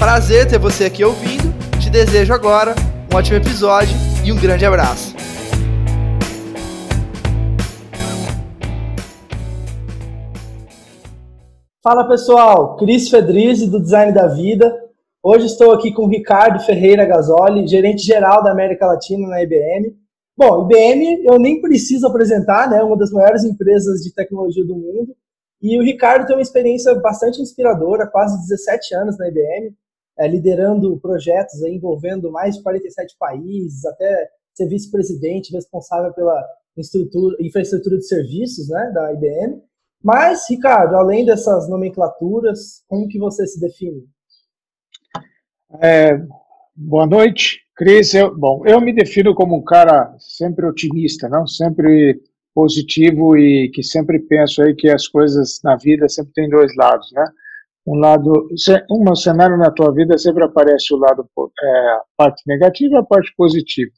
[0.00, 1.52] Prazer ter você aqui ouvindo.
[1.78, 2.74] Te desejo agora
[3.12, 3.94] um ótimo episódio
[4.24, 5.14] e um grande abraço.
[11.84, 14.74] Fala pessoal, Cris Fedrizzi do Design da Vida.
[15.22, 19.94] Hoje estou aqui com Ricardo Ferreira Gasoli, gerente geral da América Latina na IBM.
[20.34, 22.82] Bom, IBM eu nem preciso apresentar, né?
[22.82, 25.14] Uma das maiores empresas de tecnologia do mundo.
[25.60, 29.76] E o Ricardo tem uma experiência bastante inspiradora, quase 17 anos na IBM,
[30.20, 36.46] é, liderando projetos aí, envolvendo mais de 47 países, até ser vice-presidente responsável pela
[37.40, 39.62] infraestrutura de serviços né, da IBM.
[40.02, 44.06] Mas, Ricardo, além dessas nomenclaturas, como que você se define?
[45.82, 46.20] É,
[46.76, 48.12] boa noite, Cris.
[48.12, 51.46] Eu, bom, eu me defino como um cara sempre otimista, não?
[51.46, 52.20] Sempre
[52.54, 57.10] positivo e que sempre penso aí que as coisas na vida sempre tem dois lados,
[57.12, 57.24] né?
[57.86, 58.48] Um lado,
[58.90, 61.26] um cenário na tua vida sempre aparece o lado,
[61.62, 63.90] é, a parte negativa e a parte positiva.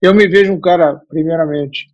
[0.00, 1.86] Eu me vejo um cara, primeiramente,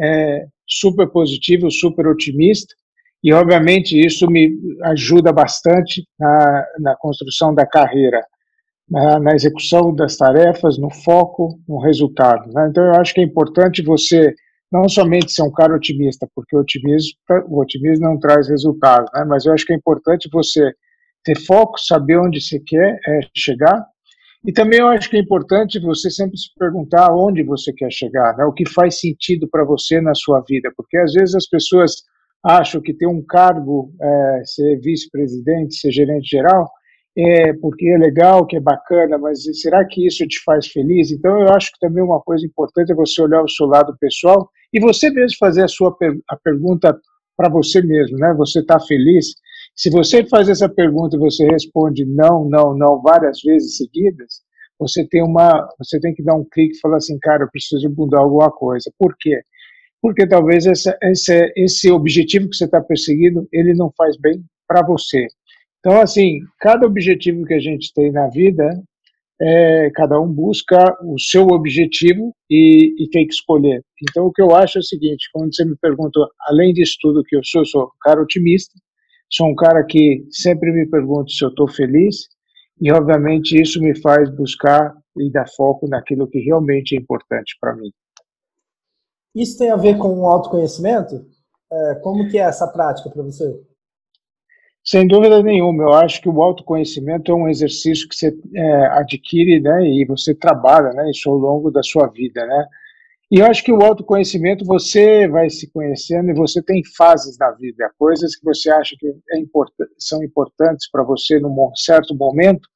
[0.00, 2.74] é, super positivo, super otimista,
[3.22, 4.50] e obviamente isso me
[4.84, 8.24] ajuda bastante na, na construção da carreira,
[8.88, 12.50] na, na, execução das tarefas, no foco, no resultado.
[12.52, 12.68] Né?
[12.70, 14.34] Então eu acho que é importante você
[14.70, 17.12] não somente ser um cara otimista, porque o otimismo,
[17.48, 19.24] o otimismo não traz resultado, né?
[19.26, 20.72] mas eu acho que é importante você
[21.24, 23.84] ter foco, saber onde você quer é, chegar,
[24.46, 28.36] e também eu acho que é importante você sempre se perguntar onde você quer chegar,
[28.36, 28.44] né?
[28.44, 31.96] o que faz sentido para você na sua vida, porque às vezes as pessoas
[32.42, 36.70] acham que ter um cargo, é, ser vice-presidente, ser gerente geral,
[37.18, 41.10] é porque é legal, que é bacana, mas será que isso te faz feliz?
[41.10, 44.48] Então, eu acho que também uma coisa importante é você olhar o seu lado pessoal
[44.72, 45.96] e você mesmo fazer a sua
[46.28, 46.98] a pergunta
[47.36, 48.34] para você mesmo, né?
[48.34, 49.34] Você está feliz?
[49.74, 54.42] Se você faz essa pergunta e você responde não, não, não várias vezes seguidas,
[54.78, 57.88] você tem uma, você tem que dar um clique e falar assim, cara, eu preciso
[57.96, 58.90] mudar alguma coisa.
[58.98, 59.40] Por quê?
[60.02, 64.82] Porque talvez essa, esse, esse objetivo que você está perseguindo, ele não faz bem para
[64.82, 65.26] você.
[65.78, 68.82] Então, assim, cada objetivo que a gente tem na vida,
[69.40, 73.82] é, cada um busca o seu objetivo e, e, tem que escolher.
[74.08, 77.24] Então, o que eu acho é o seguinte: quando você me pergunta, além disso tudo
[77.24, 78.74] que eu sou, eu sou um cara otimista,
[79.30, 82.28] sou um cara que sempre me pergunto se eu estou feliz,
[82.80, 87.74] e obviamente isso me faz buscar e dar foco naquilo que realmente é importante para
[87.74, 87.90] mim.
[89.34, 91.24] Isso tem a ver com o autoconhecimento?
[91.72, 93.60] É, como que é essa prática para você?
[94.84, 99.60] Sem dúvida nenhuma, eu acho que o autoconhecimento é um exercício que você é, adquire,
[99.60, 102.66] né, e você trabalha, né, isso ao longo da sua vida, né.
[103.30, 107.50] E eu acho que o autoconhecimento você vai se conhecendo e você tem fases na
[107.52, 112.68] vida, coisas que você acha que é import são importantes para você num certo momento.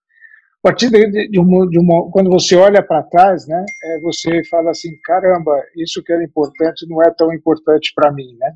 [0.62, 4.44] A partir de, de, uma, de uma, quando você olha para trás, né, é, você
[4.44, 8.54] fala assim, caramba, isso que era importante não é tão importante para mim, né.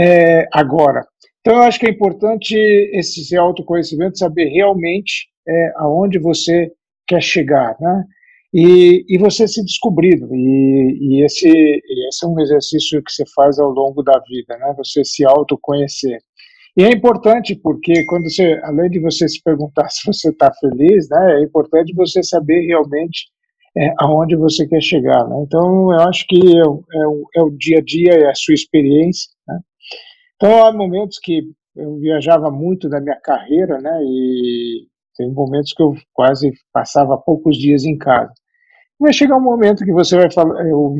[0.00, 1.06] É, agora,
[1.40, 2.54] então, eu acho que é importante
[2.92, 6.70] esse autoconhecimento, saber realmente é, aonde você
[7.06, 8.04] quer chegar, né?
[8.52, 10.18] E, e você se descobrir.
[10.32, 14.74] E, e esse, esse é um exercício que você faz ao longo da vida, né?
[14.76, 16.18] Você se autoconhecer.
[16.76, 21.08] E é importante porque quando você, além de você se perguntar se você está feliz,
[21.08, 23.26] né, é importante você saber realmente
[23.76, 25.26] é, aonde você quer chegar.
[25.28, 25.36] Né?
[25.46, 29.30] Então, eu acho que é, é, é o dia a dia, é a sua experiência,
[29.46, 29.58] né?
[30.38, 31.42] Então, há momentos que
[31.74, 33.90] eu viajava muito na minha carreira, né?
[34.04, 38.32] E tem momentos que eu quase passava poucos dias em casa.
[39.00, 40.94] Vai chegar um momento que você vai falar, eu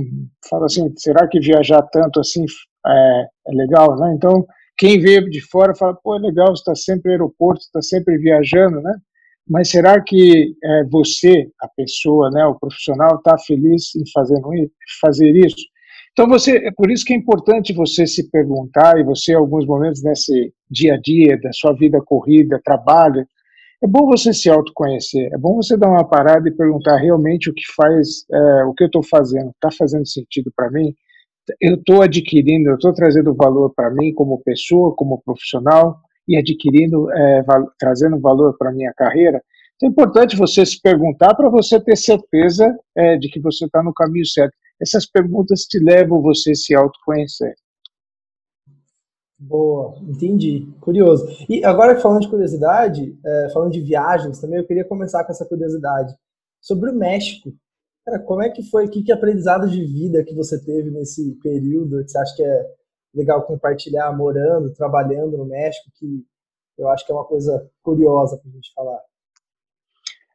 [0.50, 2.44] falo assim, será que viajar tanto assim
[2.86, 4.12] é, é legal, né?
[4.16, 4.44] Então,
[4.76, 8.80] quem vê de fora fala, pô, é legal, está sempre no aeroporto, está sempre viajando,
[8.80, 8.94] né?
[9.48, 14.04] Mas será que é, você, a pessoa, né, o profissional, está feliz em
[15.00, 15.64] fazer isso?
[16.18, 19.64] Então, você, é por isso que é importante você se perguntar, e você, em alguns
[19.64, 23.24] momentos, nesse dia a dia da sua vida corrida, trabalho,
[23.80, 27.54] é bom você se autoconhecer, é bom você dar uma parada e perguntar realmente o
[27.54, 30.92] que faz, é, o que eu estou fazendo, está fazendo sentido para mim?
[31.60, 37.08] Eu estou adquirindo, eu estou trazendo valor para mim como pessoa, como profissional, e adquirindo,
[37.12, 39.40] é, val trazendo valor para minha carreira.
[39.80, 43.94] É importante você se perguntar para você ter certeza é, de que você está no
[43.94, 44.52] caminho certo.
[44.80, 47.54] Essas perguntas te levam você a se autoconhecer.
[49.38, 50.68] Boa, entendi.
[50.80, 51.26] Curioso.
[51.48, 55.46] E agora falando de curiosidade, é, falando de viagens também, eu queria começar com essa
[55.46, 56.12] curiosidade
[56.60, 57.52] sobre o México.
[58.04, 62.02] Cara, como é que foi, que, que aprendizado de vida que você teve nesse período
[62.04, 62.66] que você acha que é
[63.14, 66.24] legal compartilhar morando, trabalhando no México, que
[66.76, 69.00] eu acho que é uma coisa curiosa para a gente falar.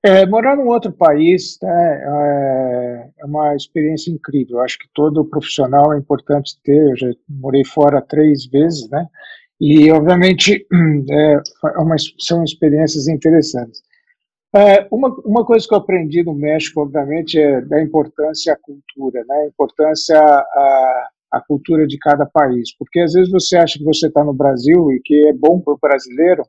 [0.06, 4.60] É, morar num outro país né, é, é uma experiência incrível.
[4.60, 6.90] Acho que todo profissional é importante ter.
[6.92, 9.08] Eu já morei fora três vezes, né?
[9.62, 10.68] E, obviamente,
[11.10, 13.82] é, é uma, são experiências interessantes.
[14.54, 19.24] É, uma, uma coisa que eu aprendi no México, obviamente, é da importância à cultura,
[19.26, 19.36] né?
[19.36, 22.76] A importância à, à cultura de cada país.
[22.78, 25.74] Porque, às vezes, você acha que você está no Brasil e que é bom para
[25.74, 26.44] o brasileiro,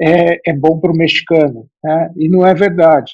[0.00, 2.10] é, é bom para o mexicano, né?
[2.16, 3.12] e não é verdade.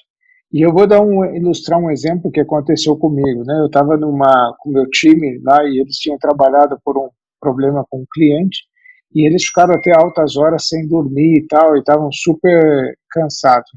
[0.53, 3.43] E eu vou dar um, ilustrar um exemplo que aconteceu comigo.
[3.45, 3.59] Né?
[3.59, 7.09] Eu estava com meu time lá e eles tinham trabalhado por um
[7.41, 8.59] problema com um cliente
[9.15, 13.71] e eles ficaram até altas horas sem dormir e tal, e estavam super cansados.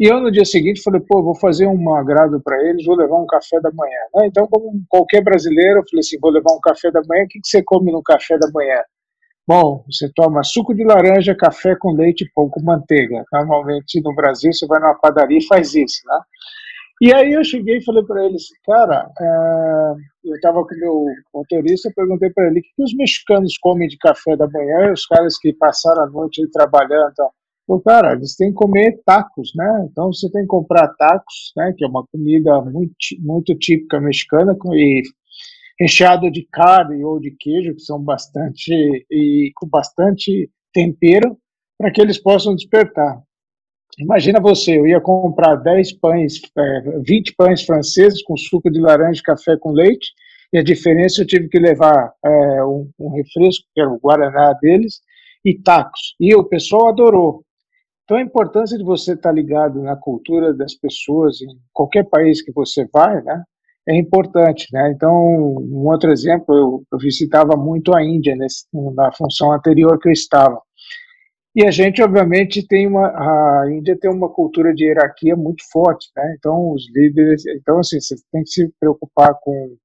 [0.00, 3.16] E eu no dia seguinte falei, pô, vou fazer um agrado para eles, vou levar
[3.16, 4.00] um café da manhã.
[4.14, 4.26] Né?
[4.26, 7.40] Então, como qualquer brasileiro, eu falei assim, vou levar um café da manhã, o que,
[7.40, 8.82] que você come no café da manhã?
[9.46, 13.22] Bom, você toma suco de laranja, café com leite e pão com manteiga.
[13.32, 16.20] Normalmente no Brasil você vai numa padaria e faz isso, né?
[17.02, 20.28] E aí eu cheguei e falei para eles, cara, é...
[20.30, 21.04] eu estava com meu
[21.34, 25.36] motorista, perguntei para ele, o que, os mexicanos comem de café da manhã, os caras
[25.38, 27.12] que passaram a noite aí trabalhando,
[27.64, 29.86] então, cara, eles têm que comer tacos, né?
[29.90, 31.74] Então você tem que comprar tacos, né?
[31.76, 35.02] Que é uma comida muito, muito típica mexicana e
[35.78, 38.72] recheado de carne ou de queijo, que são bastante
[39.10, 41.36] e com bastante tempero,
[41.78, 43.20] para que eles possam despertar.
[43.98, 49.20] Imagina você, eu ia comprar 10 pães, é, 20 pães franceses com suco de laranja
[49.20, 50.08] e café com leite,
[50.52, 54.52] e a diferença eu tive que levar é, um, um, refresco, que era o Guaraná
[54.54, 55.00] deles,
[55.44, 56.14] e tacos.
[56.18, 57.44] E o pessoal adorou.
[58.04, 62.52] Então a importância de você estar ligado na cultura das pessoas em qualquer país que
[62.52, 63.42] você vai, né?
[63.88, 64.92] É importante, né?
[64.94, 68.64] Então, um outro exemplo, eu, eu visitava muito a Índia nesse,
[68.94, 70.60] na função anterior que eu estava.
[71.54, 76.08] E a gente, obviamente, tem uma, a Índia tem uma cultura de hierarquia muito forte,
[76.16, 76.34] né?
[76.38, 79.76] Então, os líderes, então, assim, você tem que se preocupar com,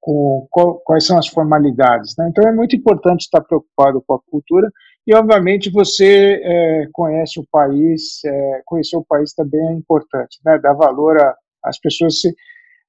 [0.00, 0.46] com
[0.84, 2.28] quais são as formalidades, né?
[2.28, 4.70] Então, é muito importante estar preocupado com a cultura
[5.06, 10.58] e, obviamente, você é, conhece o país, é, conhecer o país também é importante, né?
[10.58, 11.16] Dar valor
[11.62, 12.34] às pessoas se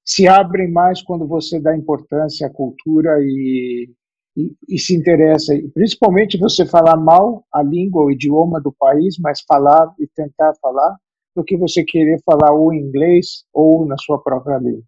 [0.05, 3.89] se abrem mais quando você dá importância à cultura e,
[4.37, 9.41] e, e, se interessa, principalmente você falar mal a língua, o idioma do país, mas
[9.47, 10.95] falar e tentar falar,
[11.35, 14.83] do que você querer falar ou inglês ou na sua própria língua.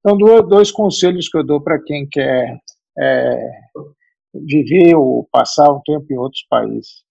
[0.00, 2.58] Então, dois conselhos que eu dou para quem quer
[2.98, 3.50] é,
[4.34, 7.04] viver ou passar um tempo em outros países.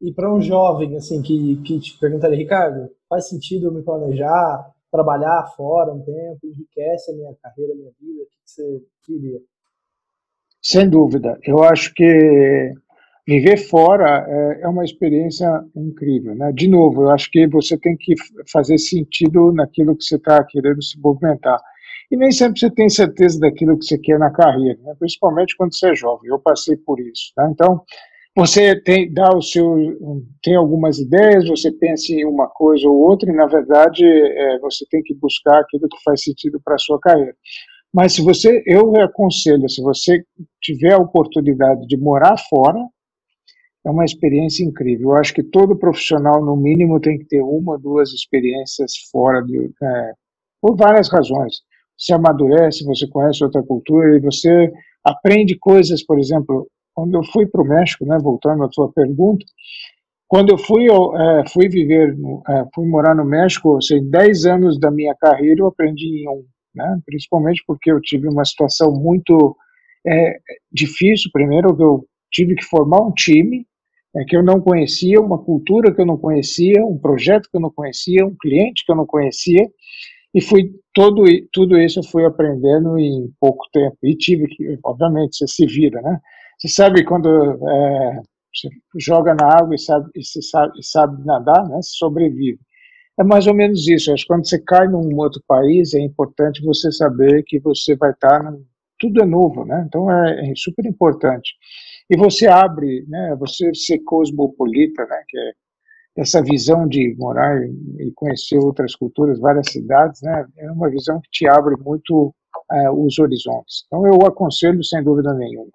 [0.00, 4.72] E para um jovem assim que, que te perguntaria, Ricardo, faz sentido eu me planejar?
[4.90, 8.22] Trabalhar fora um tempo, enriquece a minha carreira, a minha vida?
[8.22, 9.40] O que você diria?
[10.62, 11.38] Sem dúvida.
[11.44, 12.72] Eu acho que
[13.26, 15.46] viver fora é, é uma experiência
[15.76, 16.34] incrível.
[16.34, 16.50] Né?
[16.52, 18.14] De novo, eu acho que você tem que
[18.50, 21.60] fazer sentido naquilo que você está querendo se movimentar.
[22.10, 24.94] E nem sempre você tem certeza daquilo que você quer na carreira, né?
[24.98, 26.30] principalmente quando você é jovem.
[26.30, 27.32] Eu passei por isso.
[27.36, 27.50] Né?
[27.52, 27.82] Então,
[28.38, 29.74] você tem, dá o seu,
[30.44, 34.86] tem algumas ideias, você pensa em uma coisa ou outra, e na verdade é, você
[34.88, 37.34] tem que buscar aquilo que faz sentido para a sua carreira.
[37.92, 40.22] Mas se você, eu aconselho, se você
[40.62, 42.78] tiver a oportunidade de morar fora,
[43.84, 45.10] é uma experiência incrível.
[45.10, 49.68] Eu acho que todo profissional, no mínimo, tem que ter uma, duas experiências fora, de,
[49.82, 50.12] é,
[50.62, 51.56] por várias razões.
[51.98, 54.70] Você amadurece, você conhece outra cultura e você
[55.02, 56.68] aprende coisas, por exemplo,
[56.98, 59.46] quando eu fui para o México, né, voltando à sua pergunta,
[60.26, 62.16] quando eu fui, eu, é, fui viver,
[62.48, 66.44] é, fui morar no México, assim, 10 anos da minha carreira eu aprendi em um,
[66.74, 69.56] né, principalmente porque eu tive uma situação muito
[70.04, 70.38] é,
[70.72, 73.64] difícil, primeiro eu tive que formar um time
[74.16, 77.60] é, que eu não conhecia, uma cultura que eu não conhecia, um projeto que eu
[77.60, 79.64] não conhecia, um cliente que eu não conhecia,
[80.34, 83.96] e fui todo tudo isso eu fui aprendendo em pouco tempo.
[84.02, 86.20] E tive que obviamente você se vira né
[86.58, 88.22] você sabe quando é,
[88.52, 91.78] você joga na água e sabe, e sabe, e sabe nadar, né?
[91.82, 92.58] Sobrevive.
[93.18, 94.12] É mais ou menos isso.
[94.12, 98.10] Acho que quando você cai num outro país, é importante você saber que você vai
[98.12, 98.42] estar.
[98.42, 98.64] No,
[98.98, 99.84] tudo é novo, né?
[99.86, 101.54] Então é, é, super importante.
[102.10, 103.36] E você abre, né?
[103.38, 105.22] Você ser cosmopolita, né?
[105.28, 105.52] Que é,
[106.18, 107.56] essa visão de morar
[108.00, 112.34] e conhecer outras culturas, várias cidades, né, é uma visão que te abre muito
[112.72, 113.84] uh, os horizontes.
[113.86, 115.70] Então, eu aconselho sem dúvida nenhuma.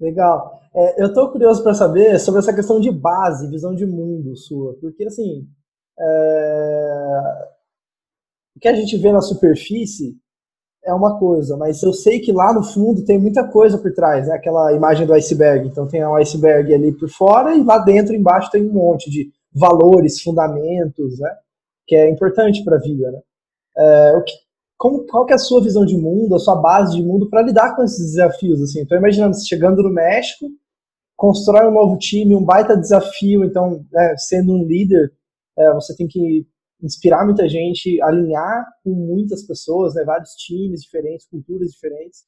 [0.00, 0.60] Legal.
[0.74, 4.74] É, eu estou curioso para saber sobre essa questão de base, visão de mundo sua,
[4.80, 5.46] porque assim,
[5.98, 7.48] é...
[8.56, 10.16] o que a gente vê na superfície
[10.84, 14.28] é uma coisa, mas eu sei que lá no fundo tem muita coisa por trás,
[14.28, 14.34] né?
[14.34, 15.68] Aquela imagem do iceberg.
[15.68, 19.30] Então tem um iceberg ali por fora e lá dentro, embaixo, tem um monte de
[19.52, 21.30] valores, fundamentos, né?
[21.86, 23.20] Que é importante para a vida, né?
[23.76, 24.32] É, o que,
[24.78, 27.42] como, qual que é a sua visão de mundo, a sua base de mundo para
[27.42, 28.62] lidar com esses desafios?
[28.62, 30.46] Assim, estou imaginando você chegando no México,
[31.16, 33.44] constrói um novo time, um baita desafio.
[33.44, 35.12] Então, né, sendo um líder,
[35.58, 36.46] é, você tem que
[36.80, 42.24] inspirar muita gente, alinhar com muitas pessoas, né, vários times diferentes, culturas diferentes.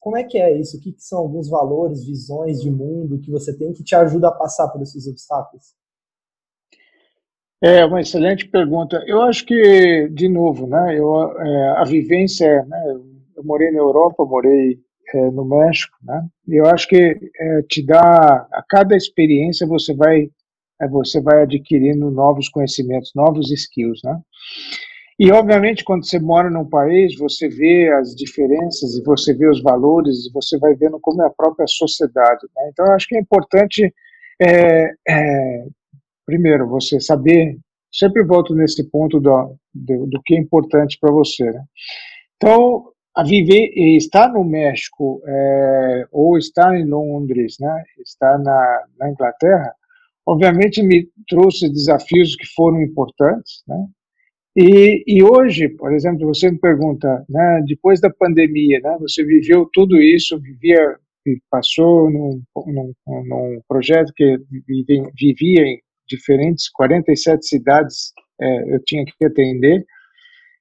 [0.00, 0.78] Como é que é isso?
[0.78, 4.28] O que, que são alguns valores, visões de mundo que você tem que te ajuda
[4.28, 5.74] a passar por esses obstáculos?
[7.64, 9.02] É uma excelente pergunta.
[9.06, 12.82] Eu acho que, de novo, né, eu, é, a vivência, né,
[13.36, 14.80] eu morei na Europa, morei
[15.14, 18.00] é, no México, né, eu acho que é, te dá,
[18.52, 20.28] a cada experiência você vai
[20.80, 24.18] é, você vai adquirindo novos conhecimentos, novos skills, né?
[25.18, 29.62] E, obviamente, quando você mora num país, você vê as diferenças e você vê os
[29.62, 32.40] valores e você vai vendo como é a própria sociedade.
[32.56, 32.70] Né?
[32.72, 33.94] Então, eu acho que é importante,
[34.40, 35.64] é, é,
[36.26, 37.58] primeiro, você saber,
[37.92, 41.44] sempre volto nesse ponto do, do, do que é importante para você.
[41.44, 41.64] Né?
[42.36, 47.82] Então, a viver, estar no México é, ou estar em Londres, né?
[48.04, 49.74] estar na, na Inglaterra,
[50.26, 53.86] obviamente me trouxe desafios que foram importantes, né?
[54.54, 59.66] E, e hoje, por exemplo, você me pergunta, né, depois da pandemia, né, você viveu
[59.72, 60.98] tudo isso, vivia,
[61.50, 65.80] passou num, num, num projeto que vivia, vivia em
[66.16, 69.84] diferentes 47 cidades, é, eu tinha que atender.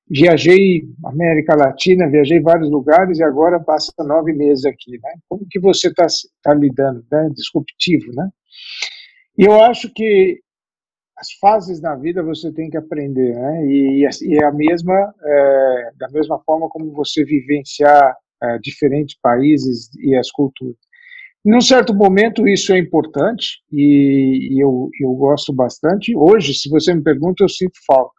[0.09, 5.13] Viajei América Latina, viajei vários lugares e agora passa nove meses aqui, né?
[5.29, 6.05] Como que você está
[6.43, 7.29] tá lidando, né?
[7.33, 8.29] Disruptivo, né?
[9.37, 10.39] E eu acho que
[11.17, 13.65] as fases da vida você tem que aprender, né?
[13.67, 19.89] E, e é a mesma, é, da mesma forma como você vivenciar é, diferentes países
[19.99, 20.75] e as culturas.
[21.43, 26.15] Num certo momento isso é importante e, eu, eu gosto bastante.
[26.15, 28.13] Hoje, se você me pergunta, eu sinto falta.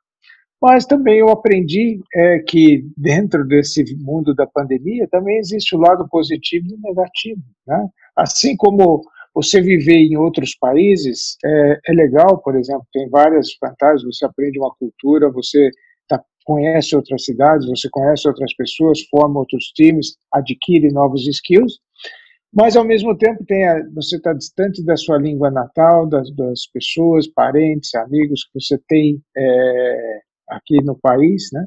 [0.60, 6.06] Mas também eu aprendi é, que dentro desse mundo da pandemia também existe o lado
[6.08, 7.88] positivo e negativo, né?
[8.16, 9.02] Assim como
[9.34, 14.58] você viver em outros países é, é legal, por exemplo, tem várias vantagens, você aprende
[14.58, 15.70] uma cultura, você
[16.06, 21.80] tá, conhece outras cidades, você conhece outras pessoas, forma outros times, adquire novos skills,
[22.52, 26.66] mas ao mesmo tempo tem a, você está distante da sua língua natal, das, das,
[26.66, 31.66] pessoas, parentes, amigos que você tem é, aqui no país, né?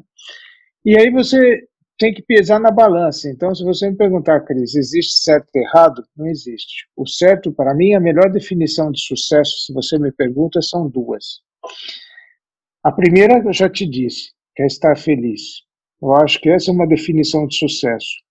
[0.85, 1.63] E aí você
[1.97, 3.29] tem que pesar na balança.
[3.29, 6.03] Então, se você me perguntar, Cris, existe certo e errado?
[6.15, 6.87] Não existe.
[6.95, 11.41] O certo, para mim, a melhor definição de sucesso, se você me pergunta, são duas.
[12.83, 15.63] A primeira, eu já te disse, que é estar feliz.
[16.01, 18.24] Eu acho que essa é uma definição de sucesso.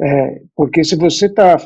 [0.00, 1.56] É, porque se você está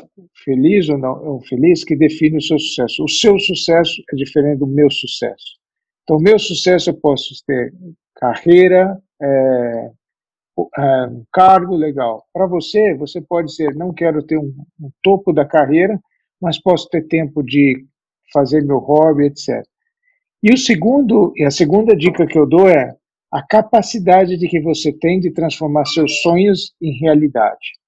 [0.43, 3.03] feliz ou não, ou feliz, que define o seu sucesso.
[3.03, 5.59] O seu sucesso é diferente do meu sucesso.
[6.03, 7.73] Então, meu sucesso eu posso ter
[8.15, 9.91] carreira, é,
[10.77, 12.25] é, um cargo legal.
[12.33, 15.99] Para você, você pode ser, não quero ter um, um, topo da carreira,
[16.41, 17.85] mas posso ter tempo de
[18.31, 19.63] fazer meu hobby, etc.
[20.41, 22.95] E o segundo, e a segunda dica que eu dou é
[23.31, 27.82] a capacidade de que você tem de transformar seus sonhos em realidade.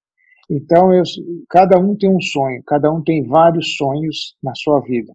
[0.48, 1.02] Então, eu,
[1.48, 5.12] cada um tem um sonho, cada um tem vários sonhos na sua vida.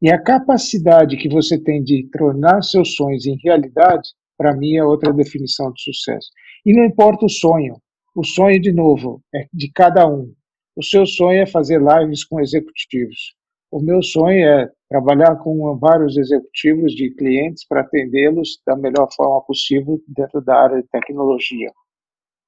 [0.00, 4.84] E a capacidade que você tem de tornar seus sonhos em realidade, para mim, é
[4.84, 6.28] outra definição de sucesso.
[6.64, 7.80] E não importa o sonho.
[8.14, 10.32] O sonho, de novo, é de cada um.
[10.76, 13.34] O seu sonho é fazer lives com executivos.
[13.70, 19.40] O meu sonho é trabalhar com vários executivos de clientes para atendê-los da melhor forma
[19.42, 21.72] possível dentro da área de tecnologia.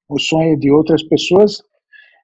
[0.07, 1.61] O sonho de outras pessoas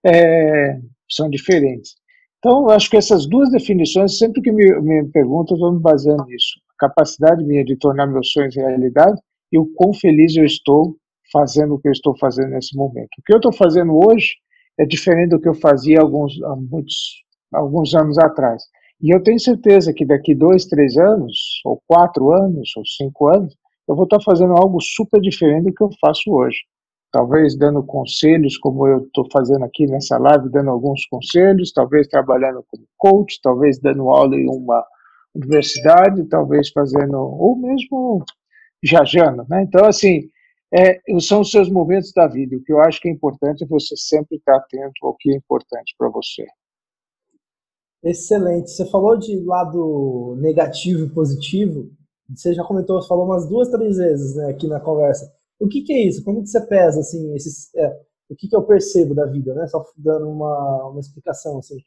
[0.06, 1.96] é, são diferentes.
[2.40, 6.60] Então, acho que essas duas definições, sempre que me, me perguntam, estou me baseando nisso.
[6.80, 9.20] A capacidade minha de tornar meus sonhos realidade
[9.52, 10.96] e o quão feliz eu estou
[11.32, 13.10] fazendo o que eu estou fazendo nesse momento.
[13.18, 14.36] O que eu estou fazendo hoje
[14.80, 16.34] é diferente do que eu fazia alguns,
[16.70, 18.62] muitos, alguns anos atrás.
[19.02, 23.56] E eu tenho certeza que daqui dois, três anos, ou quatro anos, ou cinco anos,
[23.88, 26.58] eu vou estar fazendo algo super diferente do que eu faço hoje.
[27.16, 32.62] Talvez dando conselhos, como eu estou fazendo aqui nessa live, dando alguns conselhos, talvez trabalhando
[32.70, 34.86] como coach, talvez dando aula em uma
[35.34, 38.22] universidade, talvez fazendo, ou mesmo
[38.84, 39.64] viajando, né?
[39.64, 40.30] Então, assim,
[40.74, 42.58] é, são os seus momentos da vida.
[42.58, 45.38] O que eu acho que é importante é você sempre estar atento ao que é
[45.38, 46.46] importante para você.
[48.04, 48.72] Excelente.
[48.72, 51.90] Você falou de lado negativo e positivo.
[52.36, 55.34] Você já comentou, falou umas duas, três vezes né, aqui na conversa.
[55.60, 56.24] O que, que é isso?
[56.24, 57.88] Como que você pesa assim esses, é,
[58.30, 59.68] o que, que eu percebo da vida, né?
[59.68, 61.78] Só dando uma, uma explicação assim.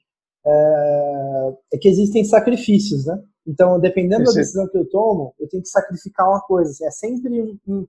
[0.46, 3.22] É, é que existem sacrifícios, né?
[3.46, 6.70] Então, dependendo da decisão que eu tomo, eu tenho que sacrificar uma coisa.
[6.70, 7.87] Assim, é sempre um, um,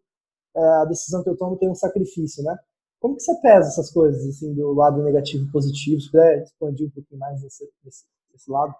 [0.55, 2.57] é, a decisão que eu tomo tem um sacrifício, né?
[2.99, 6.01] Como que você pesa essas coisas, assim, do lado negativo e positivo?
[6.01, 8.73] Se puder expandir um pouquinho mais desse, desse, desse lado.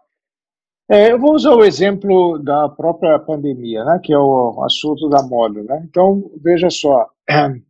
[0.92, 5.22] É, eu vou usar o exemplo da própria pandemia, né, que é o assunto da
[5.22, 5.62] moda.
[5.62, 5.86] Né?
[5.88, 7.08] Então, veja só.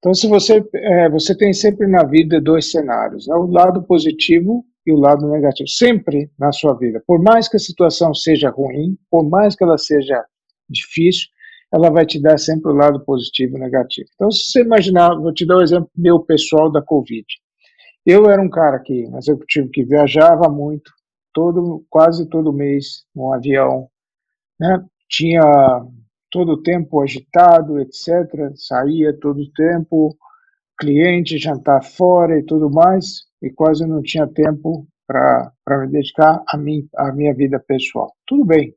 [0.00, 4.64] Então, se você, é, você tem sempre na vida dois cenários, né, o lado positivo
[4.86, 7.02] e o lado negativo, sempre na sua vida.
[7.04, 10.24] Por mais que a situação seja ruim, por mais que ela seja
[10.70, 11.26] difícil,
[11.74, 14.08] ela vai te dar sempre o lado positivo e negativo.
[14.14, 17.26] Então, se você imaginar, vou te dar o um exemplo meu pessoal da Covid.
[18.06, 20.92] Eu era um cara que, executivo que viajava muito,
[21.38, 23.88] todo, quase todo mês, num avião,
[24.58, 24.84] né?
[25.08, 25.40] Tinha
[26.32, 28.50] todo o tempo agitado, etc.
[28.56, 30.16] Saía todo o tempo,
[30.76, 36.56] cliente, jantar fora e tudo mais, e quase não tinha tempo para me dedicar à
[36.56, 38.12] minha, à minha vida pessoal.
[38.26, 38.74] Tudo bem.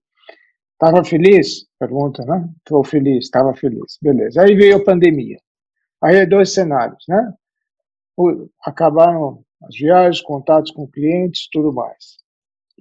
[0.74, 1.66] Estava feliz?
[1.80, 2.48] Pergunta, né?
[2.58, 3.98] Estou feliz, estava feliz.
[4.00, 4.44] Beleza.
[4.44, 5.40] Aí veio a pandemia.
[6.00, 7.34] Aí dois cenários, né?
[8.64, 12.21] Acabaram as viagens, contatos com clientes, tudo mais.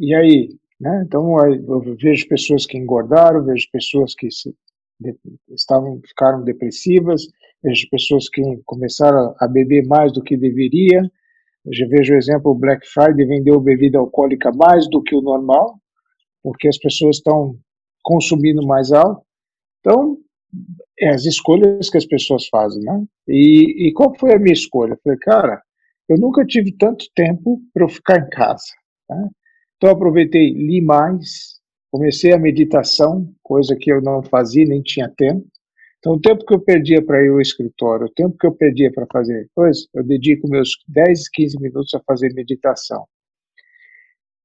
[0.00, 0.48] E aí,
[0.80, 1.02] né?
[1.06, 4.54] Então eu vejo pessoas que engordaram, vejo pessoas que se,
[4.98, 5.14] de,
[5.50, 7.26] estavam ficaram depressivas,
[7.62, 11.02] vejo pessoas que começaram a beber mais do que deveria.
[11.66, 15.78] Eu vejo o exemplo, o Black Friday vendeu bebida alcoólica mais do que o normal,
[16.42, 17.58] porque as pessoas estão
[18.02, 19.22] consumindo mais alto.
[19.80, 20.16] Então,
[20.98, 23.04] é as escolhas que as pessoas fazem, né?
[23.28, 24.92] E, e qual foi a minha escolha?
[24.94, 25.62] Eu falei, cara,
[26.08, 28.64] eu nunca tive tanto tempo para eu ficar em casa.
[29.08, 29.28] Né?
[29.80, 31.58] Então aproveitei, li mais,
[31.90, 35.46] comecei a meditação, coisa que eu não fazia, nem tinha tempo.
[35.98, 38.92] Então o tempo que eu perdia para ir ao escritório, o tempo que eu perdia
[38.92, 43.06] para fazer coisas, eu dedico meus 10, 15 minutos a fazer meditação.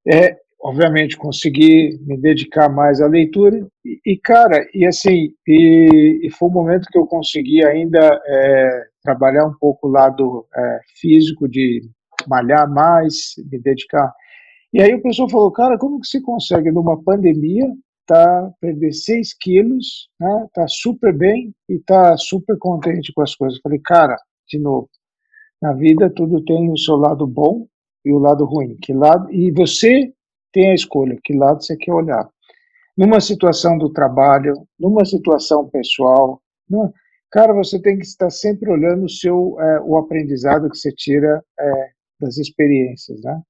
[0.08, 6.30] É, obviamente consegui me dedicar mais à leitura e, e cara e assim e, e,
[6.32, 11.50] foi um momento que eu consegui ainda é, trabalhar um pouco o lado é, físico
[11.50, 11.82] de
[12.28, 14.14] malhar mais me dedicar
[14.76, 17.66] e aí o pessoal falou, cara, como que você consegue numa pandemia
[18.06, 23.58] tá perder 6 quilos, né, tá super bem e tá super contente com as coisas.
[23.58, 24.18] Eu falei, cara,
[24.50, 24.90] de novo,
[25.62, 27.66] na vida tudo tem o seu lado bom
[28.04, 28.76] e o lado ruim.
[28.82, 30.14] Que lado e você
[30.52, 32.30] tem a escolha, que lado você quer olhar.
[32.98, 36.94] Numa situação do trabalho, numa situação pessoal, numa,
[37.32, 41.42] cara, você tem que estar sempre olhando o seu é, o aprendizado que você tira
[41.58, 43.42] é, das experiências, né?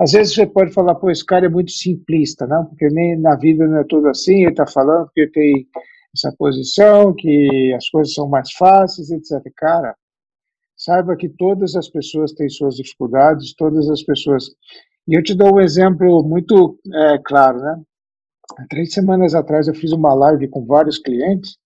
[0.00, 2.66] Às vezes você pode falar, pô, esse cara é muito simplista, não?
[2.66, 5.66] Porque nem na vida não é tudo assim, ele está falando que tem
[6.14, 9.42] essa posição, que as coisas são mais fáceis, etc.
[9.56, 9.96] Cara,
[10.76, 14.46] saiba que todas as pessoas têm suas dificuldades, todas as pessoas.
[15.08, 17.82] E eu te dou um exemplo muito é, claro, né?
[18.70, 21.58] Três semanas atrás eu fiz uma live com vários clientes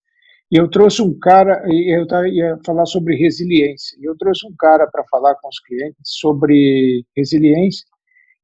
[0.51, 4.55] e eu trouxe um cara, e eu ia falar sobre resiliência, e eu trouxe um
[4.59, 7.87] cara para falar com os clientes sobre resiliência,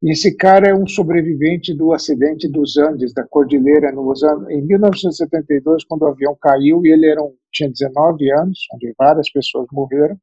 [0.00, 4.62] e esse cara é um sobrevivente do acidente dos Andes, da Cordilheira, nos anos, em
[4.62, 9.66] 1972, quando o avião caiu, e ele era um, tinha 19 anos, onde várias pessoas
[9.72, 10.16] morreram,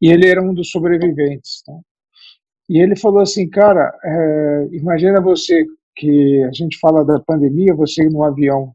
[0.00, 1.62] e ele era um dos sobreviventes.
[1.66, 1.80] Né?
[2.68, 8.08] E ele falou assim, cara, é, imagina você que a gente fala da pandemia, você
[8.08, 8.72] no avião,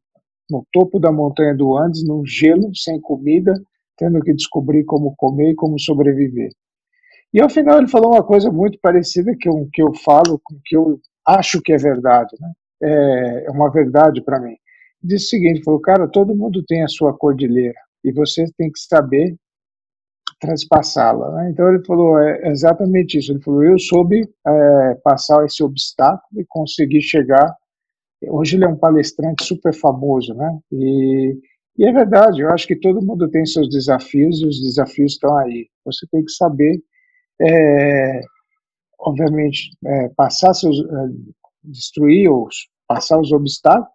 [0.49, 3.53] no topo da montanha do Andes, no gelo, sem comida,
[3.97, 6.51] tendo que descobrir como comer e como sobreviver.
[7.35, 10.77] E ao final ele falou uma coisa muito parecida que eu, que eu falo, que
[10.77, 12.49] eu acho que é verdade, né?
[12.81, 14.55] é, é uma verdade para mim.
[15.03, 18.79] Disse o seguinte, falou, cara, todo mundo tem a sua cordilheira e você tem que
[18.79, 19.35] saber
[20.39, 21.29] transpassá-la.
[21.33, 21.49] Né?
[21.49, 23.33] Então ele falou é exatamente isso.
[23.33, 27.53] Ele falou, eu soube é, passar esse obstáculo e consegui chegar.
[28.29, 30.57] Hoje ele é um palestrante super famoso, né?
[30.71, 31.37] E,
[31.77, 32.39] e é verdade.
[32.39, 35.67] Eu acho que todo mundo tem seus desafios e os desafios estão aí.
[35.83, 36.81] Você tem que saber
[37.41, 38.21] é,
[38.99, 41.07] obviamente, é, passar seus, é,
[41.63, 42.47] destruir ou
[42.87, 43.89] passar os obstáculos,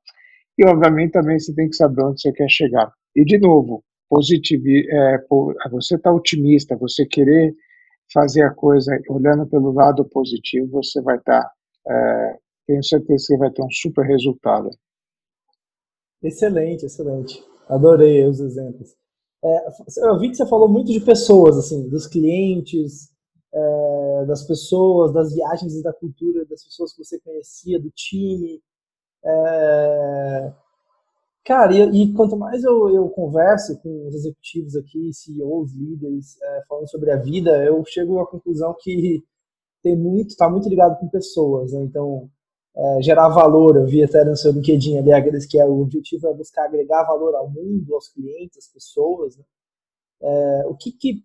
[0.58, 2.92] e obviamente também você tem que saber onde você quer chegar.
[3.14, 5.24] E de novo, positivo, é,
[5.70, 7.54] você está otimista, você querer
[8.12, 11.52] fazer a coisa olhando pelo lado positivo, você vai estar tá,
[11.88, 14.70] é, tenho certeza que vai ter um super resultado.
[16.22, 17.42] Excelente, excelente.
[17.68, 18.94] Adorei os exemplos.
[19.42, 19.66] É,
[20.08, 23.08] eu vi que você falou muito de pessoas, assim, dos clientes,
[23.52, 28.62] é, das pessoas, das viagens e da cultura das pessoas que você conhecia, do time.
[29.24, 30.52] É,
[31.44, 36.64] cara, e, e, quanto mais eu, eu converso com os executivos aqui, CEOs, líderes, é,
[36.68, 39.22] falando sobre a vida, eu chego à conclusão que
[39.82, 41.82] tem muito, está muito ligado com pessoas, né?
[41.82, 42.30] Então,
[42.76, 46.28] é, gerar valor, eu vi até no seu LinkedIn ali, aqueles que é, o objetivo
[46.28, 49.36] é buscar agregar valor ao mundo, aos clientes, às pessoas.
[49.36, 49.44] Né?
[50.22, 51.24] É, o que que,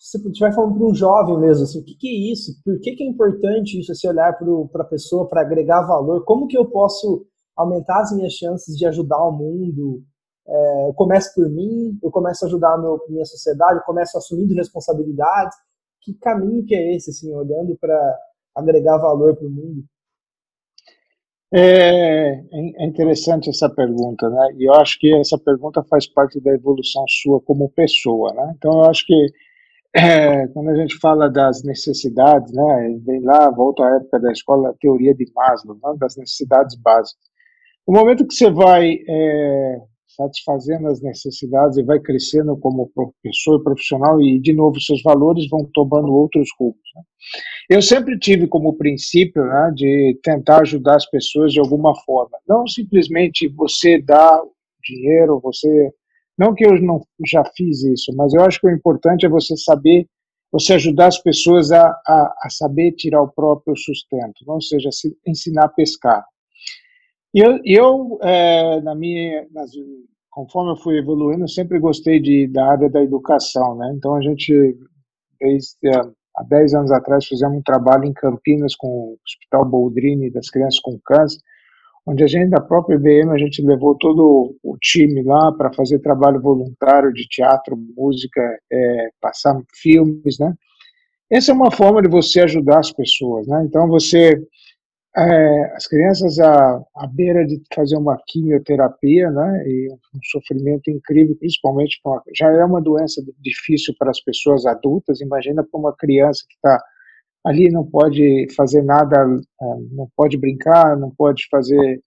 [0.00, 2.58] se você estiver falando para um jovem mesmo, assim, o que que é isso?
[2.64, 4.32] Por que que é importante isso, esse olhar
[4.72, 6.24] para a pessoa, para agregar valor?
[6.24, 10.02] Como que eu posso aumentar as minhas chances de ajudar o mundo?
[10.48, 14.16] É, eu começo por mim, eu começo a ajudar a meu, minha sociedade, eu começo
[14.16, 15.54] assumindo responsabilidades.
[16.00, 18.18] Que caminho que é esse, assim, olhando para
[18.54, 19.84] agregar valor para o mundo?
[21.52, 24.54] É, é interessante essa pergunta, né?
[24.56, 28.54] E eu acho que essa pergunta faz parte da evolução sua como pessoa, né?
[28.56, 29.26] Então eu acho que
[29.94, 33.00] é, quando a gente fala das necessidades, né?
[33.04, 37.28] Vem lá, volta à época da escola, a teoria de Maslow, né, das necessidades básicas.
[37.86, 39.80] No momento que você vai é,
[40.16, 45.68] satisfazendo as necessidades e vai crescendo como professor profissional e de novo seus valores vão
[45.72, 46.76] tomando outros rumos.
[46.94, 47.02] Né?
[47.70, 52.66] Eu sempre tive como princípio né, de tentar ajudar as pessoas de alguma forma, não
[52.66, 54.40] simplesmente você dar
[54.82, 55.92] dinheiro, você
[56.40, 59.54] não que eu não já fiz isso, mas eu acho que o importante é você
[59.58, 60.06] saber,
[60.50, 65.14] você ajudar as pessoas a, a, a saber tirar o próprio sustento, ou seja, se,
[65.26, 66.24] ensinar a pescar.
[67.34, 69.70] E eu, eu é, na minha, nas,
[70.30, 73.92] conforme eu fui evoluindo, sempre gostei de, da área da educação, né?
[73.94, 74.78] Então a gente,
[75.38, 75.90] desde
[76.34, 80.80] há 10 anos atrás, fizemos um trabalho em Campinas com o Hospital Boldrini das crianças
[80.80, 81.38] com câncer,
[82.10, 86.00] onde a gente, da própria IBM, a gente levou todo o time lá para fazer
[86.00, 88.40] trabalho voluntário de teatro, música,
[88.72, 90.52] é, passar filmes, né?
[91.30, 93.62] Essa é uma forma de você ajudar as pessoas, né?
[93.64, 94.42] Então, você
[95.16, 101.36] é, as crianças à, à beira de fazer uma quimioterapia, né, e um sofrimento incrível,
[101.36, 106.44] principalmente uma, já é uma doença difícil para as pessoas adultas, imagina para uma criança
[106.48, 106.80] que está
[107.44, 112.02] ali não pode fazer nada, é, não pode brincar, não pode fazer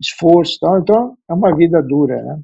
[0.00, 2.40] esforço, então, então é uma vida dura, né.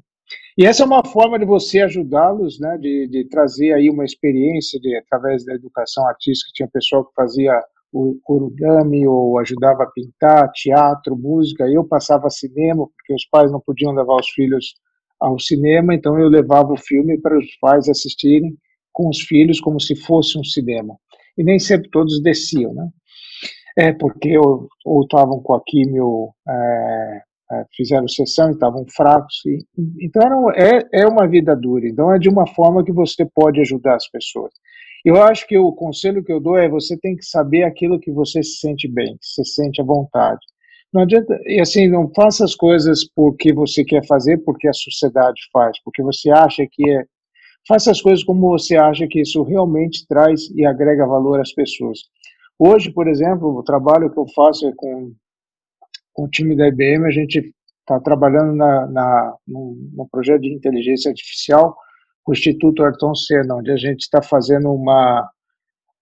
[0.57, 4.79] E essa é uma forma de você ajudá-los, né, de, de trazer aí uma experiência
[4.79, 7.61] de através da educação artística, tinha pessoal que fazia
[7.95, 11.65] o origami ou ajudava a pintar, teatro, música.
[11.65, 14.73] Eu passava cinema, porque os pais não podiam levar os filhos
[15.19, 18.57] ao cinema, então eu levava o filme para os pais assistirem
[18.91, 20.97] com os filhos como se fosse um cinema.
[21.37, 22.87] E nem sempre todos desciam, né?
[23.77, 24.69] É porque ou,
[25.03, 27.21] estavam com a químio, é,
[27.51, 29.41] é, fizeram sessão e estavam fracos.
[29.45, 29.65] E,
[30.01, 31.87] então era, é, é uma vida dura.
[31.87, 34.53] Então é de uma forma que você pode ajudar as pessoas.
[35.03, 38.11] Eu acho que o conselho que eu dou é você tem que saber aquilo que
[38.11, 40.39] você se sente bem, que você sente à vontade.
[40.91, 45.41] Não adianta, e assim, não faça as coisas porque você quer fazer, porque a sociedade
[45.51, 47.03] faz, porque você acha que é.
[47.67, 51.99] Faça as coisas como você acha que isso realmente traz e agrega valor às pessoas.
[52.59, 55.13] Hoje, por exemplo, o trabalho que eu faço é com,
[56.13, 61.09] com o time da IBM, a gente está trabalhando na, na, no projeto de inteligência
[61.09, 61.75] artificial
[62.23, 65.29] com o Instituto Ayrton Senna, onde a gente está fazendo uma,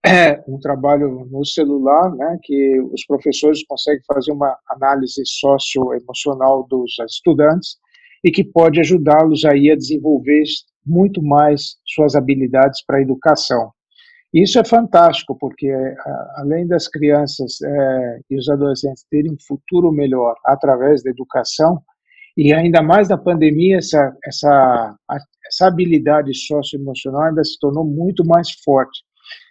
[0.47, 7.77] um trabalho no celular, né, que os professores conseguem fazer uma análise socioemocional dos estudantes
[8.23, 10.43] e que pode ajudá-los aí a desenvolver
[10.85, 13.71] muito mais suas habilidades para a educação.
[14.33, 15.71] Isso é fantástico, porque
[16.37, 21.81] além das crianças é, e os adolescentes terem um futuro melhor através da educação,
[22.35, 24.95] e ainda mais na pandemia, essa, essa,
[25.47, 29.03] essa habilidade socioemocional ainda se tornou muito mais forte.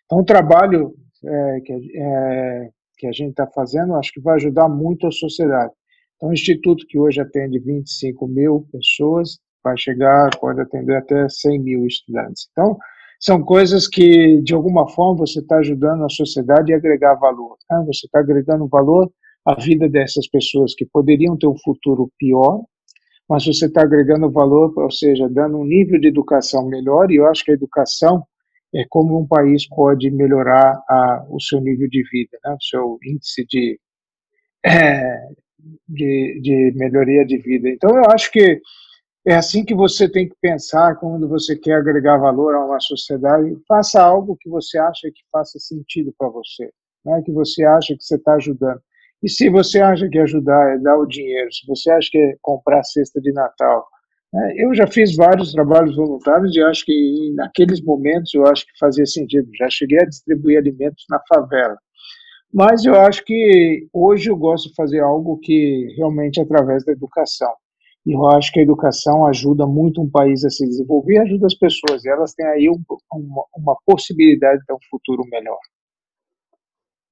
[0.05, 0.93] Então, o trabalho
[1.25, 2.69] é, que, é,
[2.99, 5.73] que a gente está fazendo, acho que vai ajudar muito a sociedade.
[6.17, 11.59] Então, o Instituto, que hoje atende 25 mil pessoas, vai chegar, pode atender até 100
[11.61, 12.49] mil estudantes.
[12.53, 12.79] Então,
[13.21, 17.57] são coisas que, de alguma forma, você está ajudando a sociedade a agregar valor.
[17.71, 17.85] Né?
[17.87, 19.11] Você está agregando valor
[19.47, 22.65] à vida dessas pessoas que poderiam ter um futuro pior,
[23.29, 27.27] mas você está agregando valor, ou seja, dando um nível de educação melhor, e eu
[27.27, 28.25] acho que a educação
[28.75, 32.55] é como um país pode melhorar a, o seu nível de vida, né?
[32.55, 33.79] o seu índice de,
[35.89, 37.69] de, de melhoria de vida.
[37.69, 38.61] Então, eu acho que
[39.25, 43.57] é assim que você tem que pensar quando você quer agregar valor a uma sociedade.
[43.69, 46.73] Faça algo que você acha que faça sentido para você,
[47.05, 47.23] né?
[47.25, 48.81] que você acha que você está ajudando.
[49.23, 52.37] E se você acha que ajudar é dar o dinheiro, se você acha que é
[52.43, 53.87] comprar cesta de Natal,
[54.33, 54.55] né?
[54.57, 59.07] eu já fiz vários trabalhos voluntários e acho que naqueles momentos eu acho que fazia
[59.07, 59.49] sentido.
[59.57, 61.79] Já cheguei a distribuir alimentos na favela.
[62.53, 66.93] Mas eu acho que hoje eu gosto de fazer algo que realmente é através da
[66.93, 67.53] educação.
[68.05, 71.55] E eu acho que a educação ajuda muito um país a se desenvolver, ajuda as
[71.55, 75.59] pessoas, e elas têm aí um, uma, uma possibilidade de ter um futuro melhor.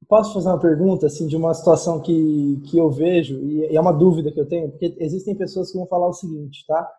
[0.08, 3.92] Posso fazer uma pergunta, assim, de uma situação que, que eu vejo, e é uma
[3.92, 6.90] dúvida que eu tenho, porque existem pessoas que vão falar o seguinte, tá?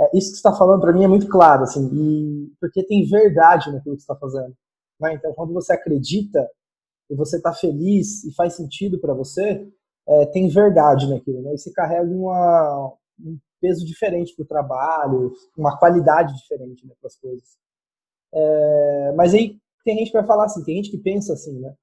[0.00, 3.04] É, isso que você está falando para mim é muito claro, assim, e, porque tem
[3.04, 4.52] verdade naquilo que você está fazendo.
[5.00, 5.14] Né?
[5.14, 6.48] Então, quando você acredita
[7.08, 9.68] e você está feliz e faz sentido para você,
[10.08, 11.54] é, tem verdade naquilo, né?
[11.54, 17.08] E você carrega uma, um peso diferente para o trabalho, uma qualidade diferente né, para
[17.08, 17.56] as coisas.
[18.32, 21.74] É, mas aí tem gente que vai falar assim, tem gente que pensa assim, né?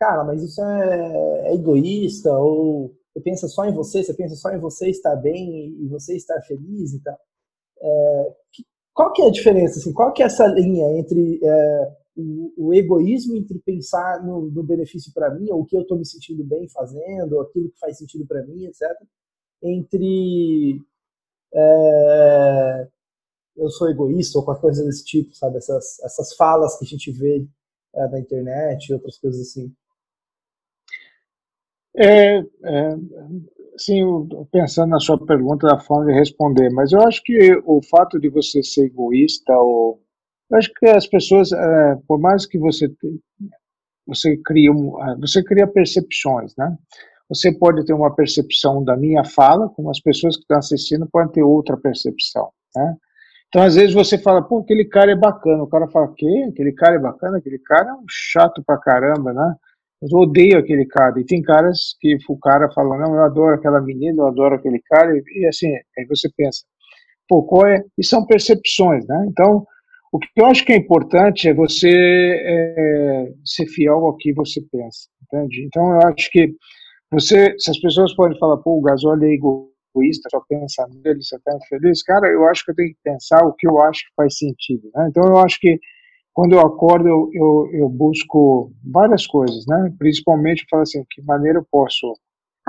[0.00, 4.50] Cara, mas isso é, é egoísta, ou você pensa só em você, você pensa só
[4.50, 7.18] em você estar bem e você estar feliz e tal.
[7.80, 8.36] É,
[8.94, 12.74] qual que é a diferença, assim, qual que é essa linha entre é, o, o,
[12.74, 16.44] egoísmo, entre pensar no, no benefício para mim, ou o que eu estou me sentindo
[16.44, 18.82] bem fazendo, ou aquilo que faz sentido para mim, etc.,
[19.62, 20.80] entre
[21.54, 22.88] é,
[23.56, 25.58] eu sou egoísta ou qualquer coisa desse tipo, sabe?
[25.58, 27.46] Essas, essas falas que a gente vê
[27.94, 29.72] é, na internet e outras coisas assim.
[31.96, 32.44] É, é,
[33.76, 34.02] sim,
[34.52, 38.28] pensando na sua pergunta, da forma de responder, mas eu acho que o fato de
[38.28, 40.00] você ser egoísta, ou,
[40.50, 42.88] eu acho que as pessoas, é, por mais que você
[44.06, 44.70] você cria,
[45.20, 46.74] você cria percepções, né?
[47.28, 51.32] Você pode ter uma percepção da minha fala, como as pessoas que estão assistindo podem
[51.32, 52.96] ter outra percepção, né?
[53.48, 55.62] Então, às vezes você fala, pô, aquele cara é bacana.
[55.62, 56.42] O cara fala, que?
[56.44, 57.38] Aquele cara é bacana?
[57.38, 59.54] Aquele cara é um chato pra caramba, né?
[60.02, 61.18] Eu odeio aquele cara.
[61.18, 64.80] E tem caras que o cara fala, não, eu adoro aquela menina, eu adoro aquele
[64.84, 65.16] cara.
[65.16, 66.60] E, e assim, aí você pensa,
[67.26, 67.82] pô, qual é?
[67.96, 69.26] E são percepções, né?
[69.30, 69.66] Então,
[70.12, 74.60] o que eu acho que é importante é você é, ser fiel ao que você
[74.70, 75.64] pensa, entende?
[75.64, 76.54] Então, eu acho que
[77.10, 81.36] você, se as pessoas podem falar, pô, o Gasol é egoísta, só pensa nele, você
[81.36, 84.14] está infeliz, cara, eu acho que eu tenho que pensar o que eu acho que
[84.16, 85.08] faz sentido, né?
[85.08, 85.78] Então, eu acho que
[86.34, 89.92] quando eu acordo, eu, eu, eu, busco várias coisas, né?
[89.98, 92.14] Principalmente, eu falo assim, que maneira eu posso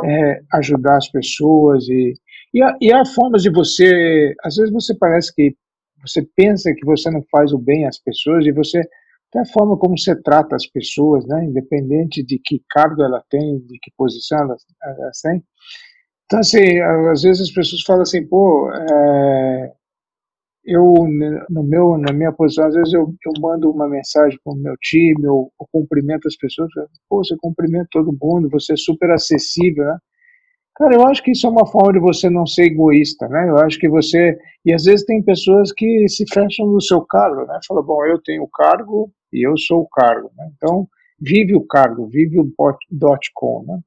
[0.04, 2.14] é, ajudar as pessoas e,
[2.54, 5.56] e, há, e há formas de você, às vezes você parece que
[6.02, 8.82] você pensa que você não faz o bem às pessoas e você
[9.32, 11.46] tem a forma como você trata as pessoas, né?
[11.46, 15.44] Independente de que cargo ela tem, de que posição ela, ela tem.
[16.26, 16.80] Então, assim,
[17.12, 19.72] às vezes as pessoas falam assim, pô, é,
[20.66, 20.94] eu
[21.50, 24.76] no meu na minha posição às vezes eu, eu mando uma mensagem para o meu
[24.82, 26.70] time eu, eu, cumprimento as pessoas
[27.10, 29.98] pô você cumprimenta todo mundo você é super acessível né
[30.76, 33.58] cara eu acho que isso é uma forma de você não ser egoísta né eu
[33.58, 37.60] acho que você e às vezes tem pessoas que se fecham no seu cargo né
[37.68, 40.50] fala bom eu tenho o cargo e eu sou o cargo né?
[40.56, 40.88] então
[41.20, 42.54] vive o cargo vive o
[42.92, 43.80] dot com né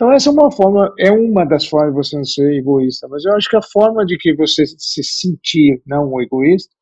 [0.00, 3.22] então essa é uma forma, é uma das formas de você não ser egoísta, mas
[3.26, 6.74] eu acho que a forma de que você se sentir não egoísta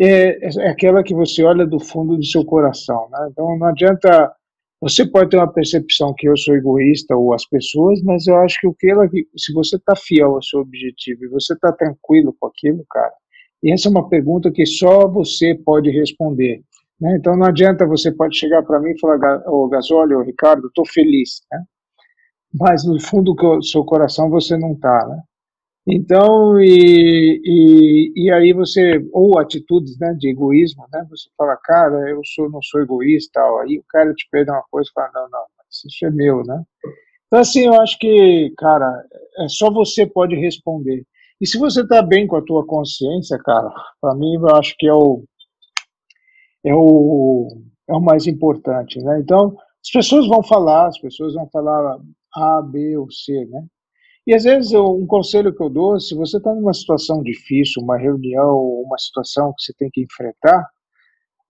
[0.00, 3.28] é, é aquela que você olha do fundo do seu coração, né?
[3.32, 4.32] Então não adianta,
[4.80, 8.60] você pode ter uma percepção que eu sou egoísta ou as pessoas, mas eu acho
[8.60, 12.32] que o que ela, se você está fiel ao seu objetivo e você está tranquilo
[12.38, 13.12] com aquilo, cara,
[13.60, 16.62] e essa é uma pergunta que só você pode responder.
[17.02, 17.16] Né?
[17.18, 21.42] Então não adianta você pode chegar para mim e falar, ô oh, Ricardo, estou feliz.
[21.52, 21.62] Né?
[22.52, 25.22] mas no fundo do seu coração você não está, né?
[25.84, 31.04] Então, e, e, e, aí você, ou atitudes né, de egoísmo, né?
[31.10, 33.58] Você fala, cara, eu sou, não sou egoísta, tal.
[33.60, 36.62] aí o cara te pede uma coisa e fala, não, não, isso é meu, né?
[37.26, 39.04] Então, assim, eu acho que, cara,
[39.40, 41.04] é só você pode responder.
[41.40, 43.68] E se você está bem com a tua consciência, cara,
[44.00, 45.24] para mim, eu acho que é o,
[46.64, 47.48] é o,
[47.88, 49.20] é o mais importante, né?
[49.20, 51.98] Então, as pessoas vão falar, as pessoas vão falar
[52.34, 53.64] A, B ou C, né?
[54.26, 57.98] E às vezes um conselho que eu dou, se você está numa situação difícil, uma
[57.98, 60.64] reunião, uma situação que você tem que enfrentar,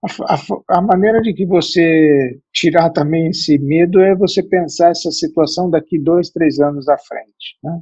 [0.03, 5.11] a, a, a, maneira de que você tirar também esse medo é você pensar essa
[5.11, 7.57] situação daqui dois, três anos à frente.
[7.63, 7.79] Né?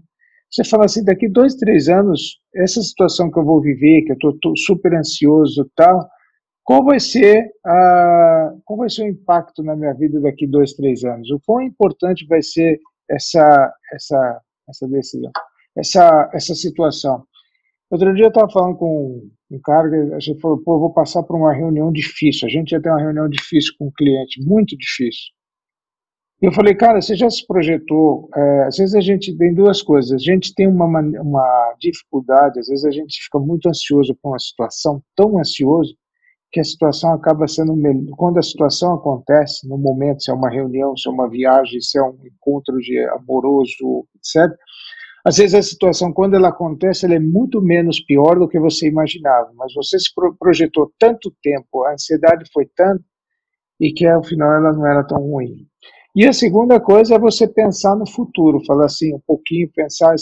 [0.52, 4.32] Você fala assim, daqui dois, três anos, essa situação que eu vou viver, que eu
[4.32, 6.08] estou super ansioso tal,
[6.63, 11.04] qual vai ser a, qual vai ser o impacto na minha vida daqui dois, três
[11.04, 11.30] anos?
[11.32, 15.32] O quão importante vai ser essa essa essa decisão,
[15.78, 17.26] essa essa situação?
[17.89, 21.24] Outro dia eu estava falando com um cara, a gente falou, pô, eu vou passar
[21.24, 22.47] por uma reunião difícil.
[22.47, 25.30] A gente ia ter uma reunião difícil com um cliente, muito difícil.
[26.41, 28.30] Eu falei, cara, você já se projetou?
[28.36, 30.13] É, às vezes a gente tem duas coisas.
[30.13, 34.39] A gente tem uma, uma dificuldade, às vezes a gente fica muito ansioso por uma
[34.39, 35.93] situação, tão ansioso,
[36.52, 37.74] que a situação acaba sendo.
[38.18, 41.98] Quando a situação acontece, no momento, se é uma reunião, se é uma viagem, se
[41.98, 44.52] é um encontro de amoroso, etc.
[45.24, 48.88] Às vezes a situação, quando ela acontece, ela é muito menos pior do que você
[48.88, 50.10] imaginava, mas você se
[50.40, 53.04] projetou tanto tempo, a ansiedade foi tanto,
[53.80, 55.68] e que ao final ela não era tão ruim.
[56.16, 60.14] E a segunda coisa é você pensar no futuro, falar assim, um pouquinho, pensar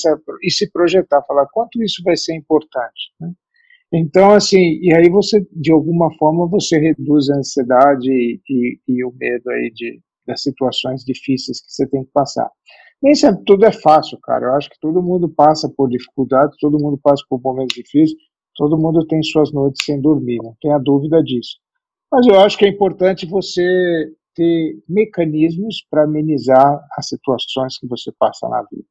[0.44, 3.14] e se projetar, falar quanto isso vai ser importante.
[3.20, 3.32] Né?
[3.92, 9.04] Então, assim, e aí você, de alguma forma, você reduz a ansiedade e, e, e
[9.04, 12.50] o medo aí de, das situações difíceis que você tem que passar.
[13.02, 14.46] Nem sempre tudo é fácil, cara.
[14.46, 18.14] Eu acho que todo mundo passa por dificuldades, todo mundo passa por momentos difíceis,
[18.56, 21.58] todo mundo tem suas noites sem dormir, não tenha dúvida disso.
[22.12, 28.12] Mas eu acho que é importante você ter mecanismos para amenizar as situações que você
[28.20, 28.86] passa na vida.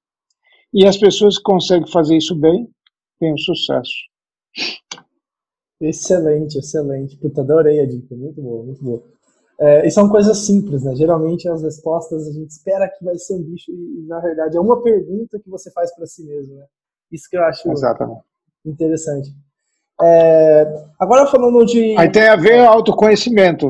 [0.72, 2.68] E as pessoas que conseguem fazer isso bem
[3.20, 4.08] têm um sucesso.
[5.81, 7.16] Excelente, excelente.
[7.16, 8.14] Puta, adorei a dica.
[8.14, 9.03] Muito boa, muito boa.
[9.61, 10.94] É, e são coisas simples, né?
[10.94, 14.61] Geralmente as respostas a gente espera que vai ser um bicho e, na verdade, é
[14.61, 16.64] uma pergunta que você faz para si mesmo, né?
[17.11, 18.21] Isso que eu acho Exatamente.
[18.64, 19.35] interessante.
[20.01, 21.97] É, agora falando de.
[21.99, 23.68] Aí tem a ver autoconhecimento.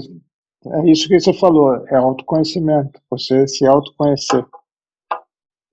[0.66, 4.44] É isso que você falou, é autoconhecimento, você se autoconhecer.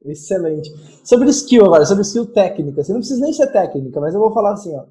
[0.05, 0.71] Excelente.
[1.03, 2.83] Sobre skill agora, sobre skill técnica.
[2.83, 4.85] Você não precisa nem ser técnica, mas eu vou falar assim, ó.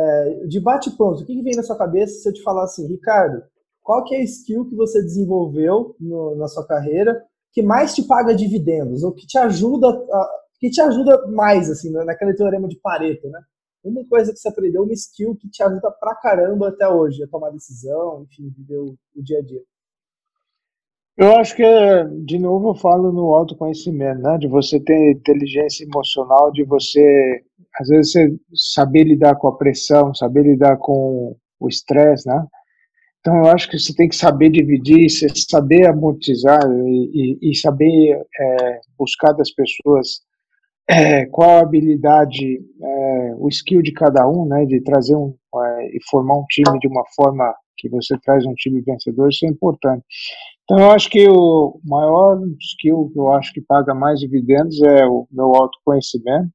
[0.00, 2.64] É, de bate pronto, o que, que, vem na sua cabeça se eu te falar
[2.64, 3.42] assim, Ricardo,
[3.82, 7.20] qual que é a skill que você desenvolveu no, na sua carreira
[7.52, 10.28] que mais te paga dividendos, ou que te ajuda, a,
[10.60, 13.40] que te ajuda mais, assim, naquele teorema de Pareto, né?
[13.82, 17.28] uma coisa que você aprendeu, uma skill que te ajuda pra caramba até hoje, a
[17.28, 19.62] tomar decisão, enfim, viver o, o dia a dia?
[21.18, 21.64] Eu acho que,
[22.24, 24.38] de novo, eu falo no autoconhecimento, né?
[24.38, 27.42] De você ter inteligência emocional, de você,
[27.80, 32.46] às vezes, você saber lidar com a pressão, saber lidar com o estresse, né?
[33.18, 38.24] Então, eu acho que você tem que saber dividir, saber amortizar e, e, e saber
[38.40, 40.20] é, buscar das pessoas
[40.88, 45.96] é, qual a habilidade, é, o skill de cada um, né, de trazer um, é,
[45.96, 49.48] e formar um time de uma forma que você traz um time vencedor, isso é
[49.48, 50.04] importante.
[50.64, 55.06] Então, eu acho que o maior skill que eu acho que paga mais dividendos é
[55.06, 56.50] o meu autoconhecimento,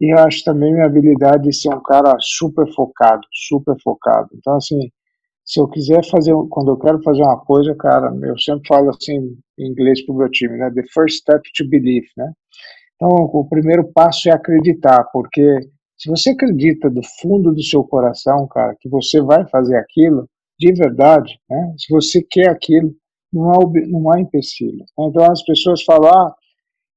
[0.00, 4.28] e eu acho também minha habilidade de ser um cara super focado, super focado.
[4.34, 4.90] Então, assim,
[5.44, 9.36] se eu quiser fazer, quando eu quero fazer uma coisa, cara, eu sempre falo assim
[9.58, 12.32] em inglês para o meu time, né, the first step to believe, né,
[13.02, 15.58] então, o primeiro passo é acreditar, porque
[15.96, 20.28] se você acredita do fundo do seu coração, cara, que você vai fazer aquilo
[20.60, 21.74] de verdade, né?
[21.78, 22.94] Se você quer aquilo,
[23.32, 24.84] não há, não há empecilho.
[24.98, 26.34] Então, as pessoas falam, ah,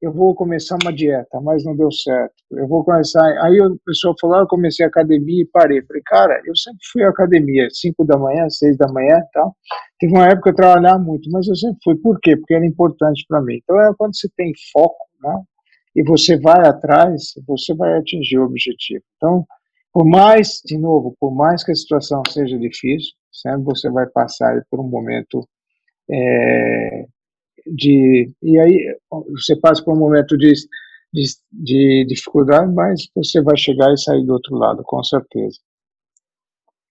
[0.01, 2.33] eu vou começar uma dieta, mas não deu certo.
[2.51, 3.23] Eu vou começar.
[3.41, 5.81] Aí a pessoa falou, ah, eu comecei academia e parei.
[5.83, 9.55] falei, cara, eu sempre fui à academia, 5 da manhã, 6 da manhã e tal.
[9.97, 11.95] Teve uma época que eu trabalhava muito, mas eu sempre fui.
[11.95, 12.35] Por quê?
[12.35, 13.59] Porque era importante para mim.
[13.63, 15.41] Então, é quando você tem foco, né?
[15.95, 19.03] e você vai atrás, você vai atingir o objetivo.
[19.15, 19.45] Então,
[19.93, 24.63] por mais, de novo, por mais que a situação seja difícil, sempre você vai passar
[24.69, 25.47] por um momento
[26.09, 27.05] é,
[27.67, 28.31] de.
[28.41, 28.97] E aí
[29.31, 30.53] você passa por um momento de,
[31.11, 35.57] de, de, dificuldade, mas você vai chegar e sair do outro lado, com certeza.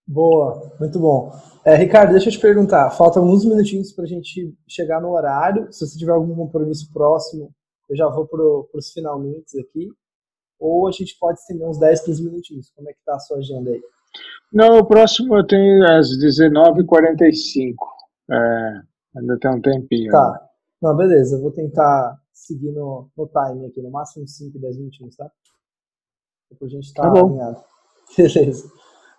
[0.06, 1.32] Boa, muito bom.
[1.64, 2.90] É, Ricardo, deixa eu te perguntar.
[2.90, 5.72] Faltam alguns minutinhos para a gente chegar no horário.
[5.72, 7.54] Se você tiver algum compromisso próximo,
[7.88, 8.42] eu já vou para
[8.74, 9.88] os finalmente aqui,
[10.58, 12.72] ou a gente pode estender uns 10, 15 minutinhos.
[12.74, 13.80] Como é que está a sua agenda aí?
[14.52, 17.74] Não, o próximo eu tenho às 19h45.
[18.30, 18.82] É,
[19.16, 20.12] ainda tem um tempinho.
[20.12, 20.30] Tá.
[20.30, 20.48] Né?
[20.82, 21.36] Não, beleza.
[21.36, 25.30] Eu vou tentar seguir no, no time aqui, no máximo 5, 10 minutinhos, tá?
[26.50, 27.62] Depois a gente tá, tá alinhado.
[28.16, 28.70] Beleza.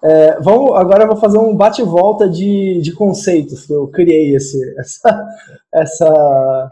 [0.04, 4.60] É, vamos, agora eu vou fazer um bate-volta de, de conceitos que eu criei esse,
[4.78, 5.30] essa,
[5.74, 6.70] essa,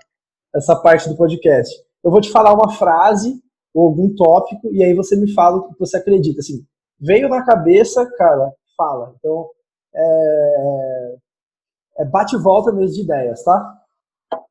[0.54, 1.74] essa parte do podcast.
[2.04, 3.42] Eu vou te falar uma frase
[3.74, 6.42] ou algum tópico e aí você me fala o que você acredita.
[6.42, 6.66] Assim,
[7.02, 9.16] veio na cabeça, cara, fala.
[9.18, 9.50] Então,
[9.94, 11.16] é,
[12.00, 13.82] é bate e volta mesmo de ideias, tá?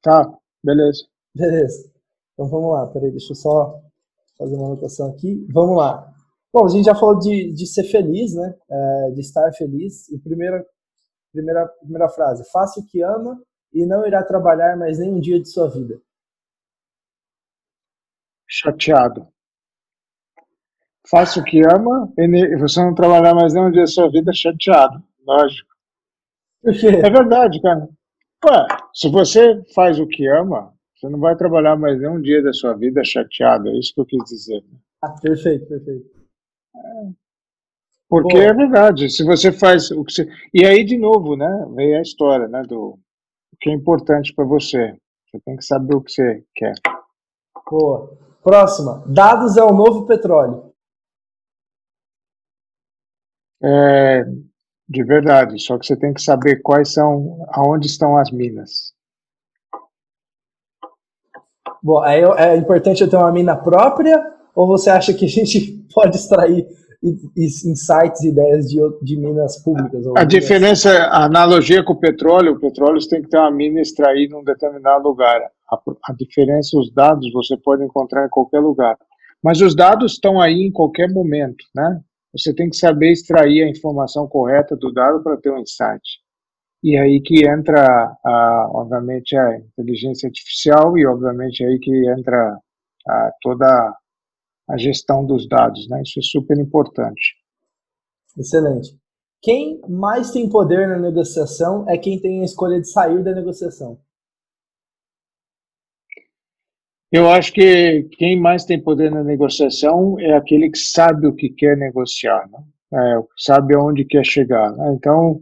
[0.03, 1.05] Tá, beleza.
[1.35, 1.91] Beleza.
[2.33, 3.81] Então vamos lá, peraí, deixa eu só
[4.37, 5.47] fazer uma anotação aqui.
[5.53, 6.13] Vamos lá.
[6.53, 8.55] Bom, a gente já falou de, de ser feliz, né?
[8.69, 10.09] É, de estar feliz.
[10.09, 10.67] E primeira,
[11.33, 13.41] primeira, primeira frase: faça o que ama
[13.73, 16.01] e não irá trabalhar mais nenhum dia de sua vida?
[18.49, 19.29] Chateado.
[21.09, 25.03] Faça o que ama e você não trabalhar mais nenhum dia de sua vida chateado.
[25.27, 25.69] Lógico.
[26.65, 27.89] É verdade, cara.
[28.41, 28.51] Pô,
[28.93, 32.75] se você faz o que ama, Você não vai trabalhar mais nenhum dia da sua
[32.75, 34.63] vida chateado, é isso que eu quis dizer.
[35.03, 36.11] Ah, perfeito, perfeito.
[38.07, 40.29] Porque é verdade, se você faz o que você...
[40.53, 42.99] E aí, de novo, né, veio a história, né, do
[43.53, 44.95] o que é importante para você.
[45.31, 46.75] Você tem que saber o que você quer.
[47.71, 48.19] Boa.
[48.43, 49.03] Próxima.
[49.07, 50.70] Dados é o novo petróleo.
[53.63, 54.25] É,
[54.89, 58.93] de verdade, só que você tem que saber quais são, aonde estão as minas.
[61.83, 64.23] Bom, aí é importante eu ter uma mina própria
[64.55, 66.67] ou você acha que a gente pode extrair
[67.03, 70.05] insights, ideias de, de minas públicas?
[70.17, 74.35] a diferença, a analogia com o petróleo, o petróleo tem que ter uma mina extraída
[74.35, 75.41] em um determinado lugar.
[75.71, 78.99] A, a diferença, os dados você pode encontrar em qualquer lugar.
[79.43, 82.01] Mas os dados estão aí em qualquer momento, né?
[82.33, 86.03] Você tem que saber extrair a informação correta do dado para ter um insight.
[86.83, 87.85] E aí que entra,
[88.25, 92.59] a, obviamente, a inteligência artificial e, obviamente, aí que entra
[93.07, 93.67] a, toda
[94.69, 95.89] a gestão dos dados.
[95.89, 96.03] Né?
[96.03, 97.35] Isso é super importante.
[98.39, 98.97] Excelente.
[99.43, 103.99] Quem mais tem poder na negociação é quem tem a escolha de sair da negociação.
[107.13, 111.49] Eu acho que quem mais tem poder na negociação é aquele que sabe o que
[111.49, 112.63] quer negociar, né?
[112.95, 114.73] é, sabe aonde quer chegar.
[114.77, 114.95] Né?
[114.97, 115.41] Então,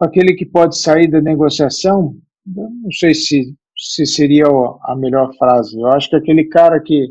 [0.00, 4.46] aquele que pode sair da negociação, não sei se, se seria
[4.82, 5.78] a melhor frase.
[5.78, 7.08] Eu acho que aquele cara que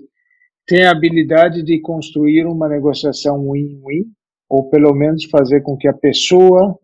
[0.68, 4.06] tem a habilidade de construir uma negociação win-win,
[4.50, 6.78] ou pelo menos fazer com que a pessoa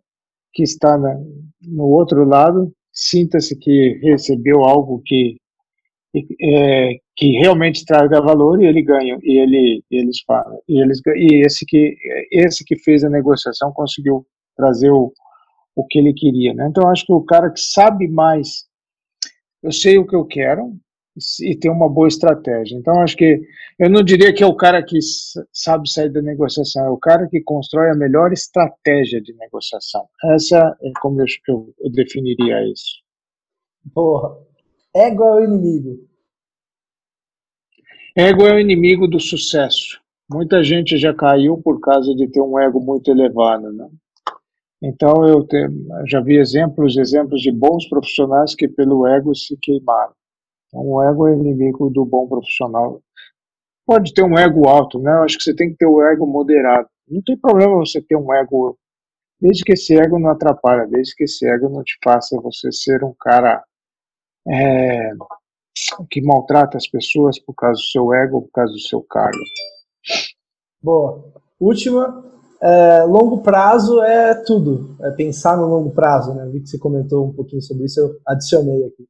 [0.54, 1.16] que está na,
[1.62, 5.38] no outro lado sinta-se que recebeu algo que
[6.16, 11.46] é, que realmente traga valor e ele ganha e ele eles falam e eles e
[11.46, 11.96] esse que
[12.32, 14.26] esse que fez a negociação conseguiu
[14.58, 15.14] trazer o,
[15.76, 18.66] o que ele queria né então acho que o cara que sabe mais
[19.64, 20.74] eu sei o que eu quero
[21.42, 22.78] e tem uma boa estratégia.
[22.78, 23.42] Então, acho que
[23.78, 25.00] eu não diria que é o cara que
[25.52, 30.08] sabe sair da negociação, é o cara que constrói a melhor estratégia de negociação.
[30.34, 31.26] Essa é como eu,
[31.80, 33.02] eu, definiria isso.
[33.84, 34.48] Boa.
[34.94, 36.08] Ego é o inimigo.
[38.16, 40.02] Ego é o inimigo do sucesso.
[40.30, 43.90] Muita gente já caiu por causa de ter um ego muito elevado, né?
[44.84, 45.48] Então eu
[46.06, 50.14] já vi exemplos, exemplos de bons profissionais que pelo ego se queimaram.
[50.68, 53.02] Então, o ego é inimigo do bom profissional.
[53.86, 55.12] Pode ter um ego alto, né?
[55.12, 56.90] Eu acho que você tem que ter o ego moderado.
[57.08, 58.78] Não tem problema você ter um ego,
[59.40, 63.04] desde que esse ego não atrapalha, desde que esse ego não te faça você ser
[63.04, 63.64] um cara
[64.48, 65.12] é,
[66.10, 69.40] que maltrata as pessoas por causa do seu ego por causa do seu cargo.
[70.82, 71.34] Boa.
[71.60, 72.24] Última,
[72.62, 74.96] é, longo prazo é tudo.
[75.02, 76.48] É pensar no longo prazo, né?
[76.52, 79.08] Vi que você comentou um pouquinho sobre isso, eu adicionei aqui.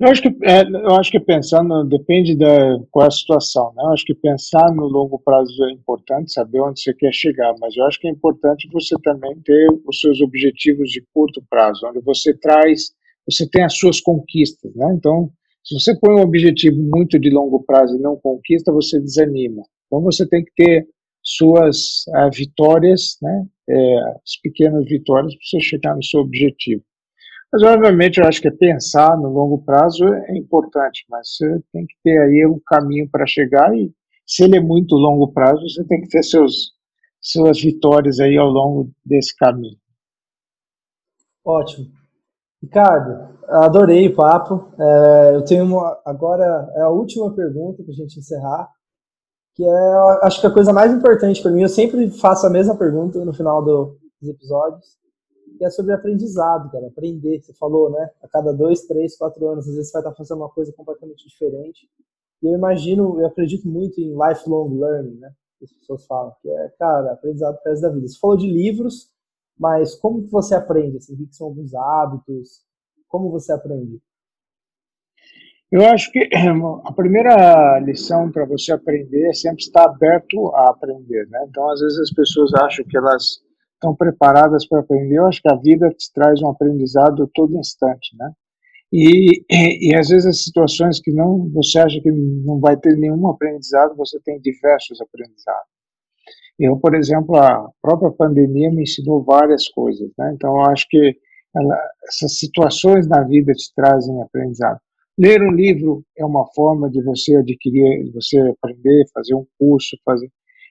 [0.00, 3.82] Eu acho que, é, eu acho que pensando, depende da qual é a situação, né?
[3.84, 7.76] Eu acho que pensar no longo prazo é importante, saber onde você quer chegar, mas
[7.76, 12.00] eu acho que é importante você também ter os seus objetivos de curto prazo, onde
[12.00, 12.92] você traz,
[13.28, 14.92] você tem as suas conquistas, né?
[14.96, 15.30] Então,
[15.64, 19.62] se você põe um objetivo muito de longo prazo e não conquista, você desanima.
[19.86, 20.86] Então, você tem que ter
[21.22, 23.46] suas uh, vitórias, né?
[23.66, 26.82] É, as pequenas vitórias para você chegar no seu objetivo.
[27.50, 31.94] Mas, obviamente, eu acho que pensar no longo prazo é importante, mas você tem que
[32.02, 33.90] ter aí um caminho para chegar e,
[34.26, 36.72] se ele é muito longo prazo, você tem que ter seus,
[37.20, 39.78] suas vitórias aí ao longo desse caminho.
[41.44, 42.03] Ótimo.
[42.64, 44.72] Ricardo, adorei o papo.
[44.80, 48.70] É, eu tenho uma, agora é a última pergunta para a gente encerrar,
[49.54, 51.62] que é, acho que a coisa mais importante para mim.
[51.62, 54.96] Eu sempre faço a mesma pergunta no final do, dos episódios,
[55.58, 56.86] que é sobre aprendizado, cara.
[56.86, 58.10] Aprender, você falou, né?
[58.22, 61.28] A cada dois, três, quatro anos, às vezes você vai estar fazendo uma coisa completamente
[61.28, 61.86] diferente.
[62.42, 65.30] E eu imagino, eu acredito muito em lifelong learning, né?
[65.58, 68.08] Que as pessoas falam, que é, cara, aprendizado para da vida.
[68.08, 69.10] Você falou de livros,
[69.58, 70.98] mas como que você aprende?
[70.98, 72.62] Assim, o que são alguns hábitos?
[73.08, 74.00] Como você aprende?
[75.70, 76.28] Eu acho que
[76.84, 81.44] a primeira lição para você aprender é sempre estar aberto a aprender, né?
[81.48, 83.40] Então, às vezes as pessoas acham que elas
[83.74, 85.18] estão preparadas para aprender.
[85.18, 88.30] Eu acho que a vida te traz um aprendizado todo instante, né?
[88.92, 92.96] E, e, e, às vezes as situações que não você acha que não vai ter
[92.96, 95.73] nenhum aprendizado, você tem diversos aprendizados.
[96.58, 100.32] Eu, por exemplo, a própria pandemia me ensinou várias coisas, né?
[100.34, 101.16] Então eu acho que
[101.56, 104.78] ela, essas situações na vida te trazem aprendizado.
[105.18, 109.96] Ler um livro é uma forma de você adquirir, de você aprender, fazer um curso,
[110.04, 110.28] fazer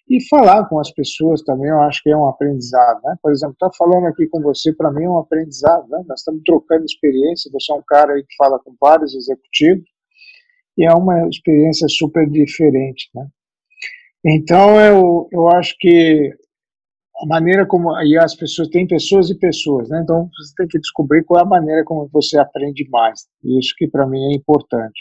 [0.10, 3.16] E falar com as pessoas também, eu acho que é um aprendizado, né?
[3.22, 6.04] Por exemplo, estar tá falando aqui com você, para mim, é um aprendizado, né?
[6.08, 9.86] Nós estamos trocando experiência, você é um cara que fala com vários executivos,
[10.78, 13.28] e é uma experiência super diferente, né?
[14.26, 16.34] Então, eu, eu acho que
[17.22, 20.02] a maneira como e as pessoas tem pessoas e pessoas, né?
[20.04, 23.28] Então você tem que descobrir qual é a maneira como você aprende mais.
[23.44, 25.00] Isso que para mim é importante.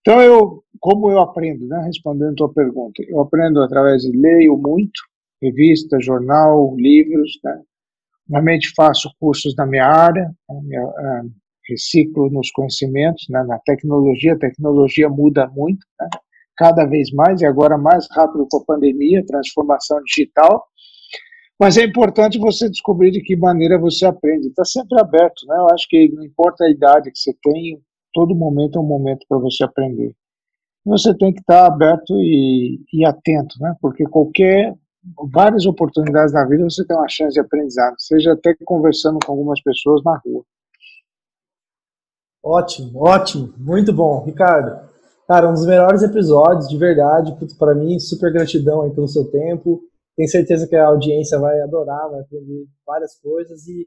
[0.00, 1.82] Então eu, como eu aprendo, né?
[1.84, 5.00] Respondendo a tua pergunta, eu aprendo através de leio muito,
[5.42, 7.60] revista, jornal, livros, né?
[8.28, 10.80] Normalmente faço cursos na minha área, né?
[10.84, 11.30] uh,
[11.68, 13.42] reciclo nos conhecimentos, né?
[13.44, 14.34] na tecnologia.
[14.34, 16.08] A tecnologia muda muito, né?
[16.60, 20.66] Cada vez mais e agora mais rápido com a pandemia, transformação digital.
[21.58, 24.48] Mas é importante você descobrir de que maneira você aprende.
[24.48, 25.56] Está sempre aberto, né?
[25.56, 27.80] Eu acho que não importa a idade que você tem,
[28.12, 30.14] todo momento é um momento para você aprender.
[30.84, 33.74] Você tem que estar tá aberto e, e atento, né?
[33.80, 34.74] Porque qualquer
[35.32, 39.62] várias oportunidades na vida você tem uma chance de aprendizado, seja até conversando com algumas
[39.62, 40.44] pessoas na rua.
[42.42, 44.89] Ótimo, ótimo, muito bom, Ricardo.
[45.30, 49.80] Cara, um dos melhores episódios, de verdade, para mim, super gratidão aí pelo seu tempo.
[50.16, 53.86] Tenho certeza que a audiência vai adorar, vai aprender várias coisas e,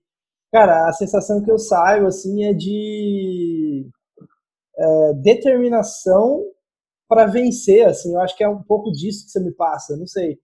[0.54, 3.86] cara, a sensação que eu saio, assim, é de
[4.78, 6.46] é, determinação
[7.10, 10.08] para vencer, assim, eu acho que é um pouco disso que você me passa, não
[10.08, 10.40] sei,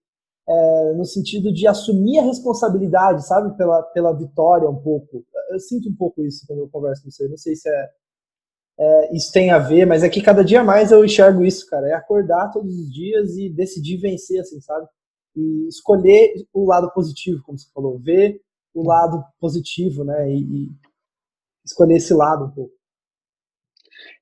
[0.50, 5.24] é, no sentido de assumir a responsabilidade, sabe, pela, pela vitória um pouco.
[5.50, 7.90] Eu sinto um pouco isso quando eu converso com você, não sei se é,
[8.80, 11.88] é, isso tem a ver, mas é que cada dia mais eu enxergo isso, cara,
[11.88, 14.88] é acordar todos os dias e decidir vencer, assim, sabe?
[15.36, 18.42] e escolher o lado positivo, como você falou, ver
[18.74, 20.32] o lado positivo, né?
[20.32, 20.72] E, e
[21.66, 22.74] escolher esse lado um pouco.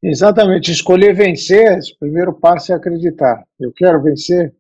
[0.02, 3.46] Exatamente, escolher vencer, o primeiro passo é acreditar.
[3.60, 4.56] Eu quero vencer,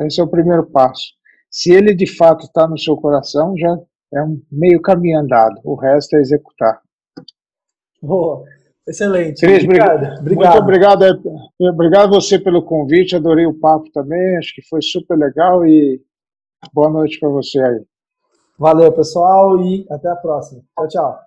[0.00, 1.14] esse é o primeiro passo.
[1.50, 3.78] Se ele de fato está no seu coração, já
[4.12, 6.80] é um meio caminho andado, o resto é executar.
[8.02, 8.44] Boa.
[8.88, 9.40] Excelente.
[9.40, 10.18] Cris, obrigado.
[10.20, 10.52] obrigado.
[10.52, 11.04] Muito obrigado.
[11.60, 13.14] Obrigado você pelo convite.
[13.14, 14.38] Adorei o papo também.
[14.38, 16.00] Acho que foi super legal e
[16.72, 17.82] boa noite para você aí.
[18.58, 20.62] Valeu, pessoal, e até a próxima.
[20.76, 21.18] Tchau, tchau.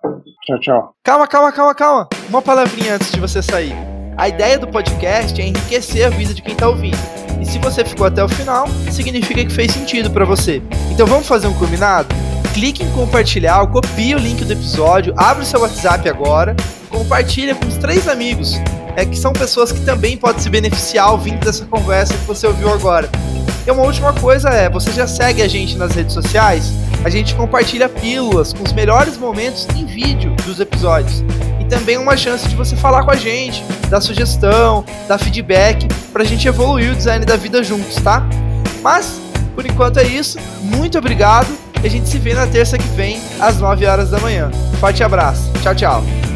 [0.44, 0.94] Tchau, tchau.
[1.02, 2.08] Calma, calma, calma, calma.
[2.28, 3.72] Uma palavrinha antes de você sair.
[4.18, 6.98] A ideia do podcast é enriquecer a vida de quem está ouvindo.
[7.40, 10.60] E se você ficou até o final, significa que fez sentido para você.
[10.92, 12.14] Então vamos fazer um combinado?
[12.54, 16.54] Clique em compartilhar, copie o link do episódio, abre o seu WhatsApp agora
[16.92, 18.60] compartilha com os três amigos,
[18.94, 22.72] é que são pessoas que também podem se beneficiar ouvindo dessa conversa que você ouviu
[22.72, 23.10] agora.
[23.66, 26.72] E uma última coisa é, você já segue a gente nas redes sociais?
[27.04, 31.24] A gente compartilha pílulas com os melhores momentos em vídeo dos episódios.
[31.60, 36.24] E também uma chance de você falar com a gente, dar sugestão, dar feedback, pra
[36.24, 38.26] gente evoluir o design da vida juntos, tá?
[38.82, 39.20] Mas,
[39.54, 40.38] por enquanto é isso.
[40.60, 41.48] Muito obrigado
[41.82, 44.50] e a gente se vê na terça que vem, às 9 horas da manhã.
[44.80, 45.50] Forte abraço.
[45.62, 46.31] Tchau, tchau.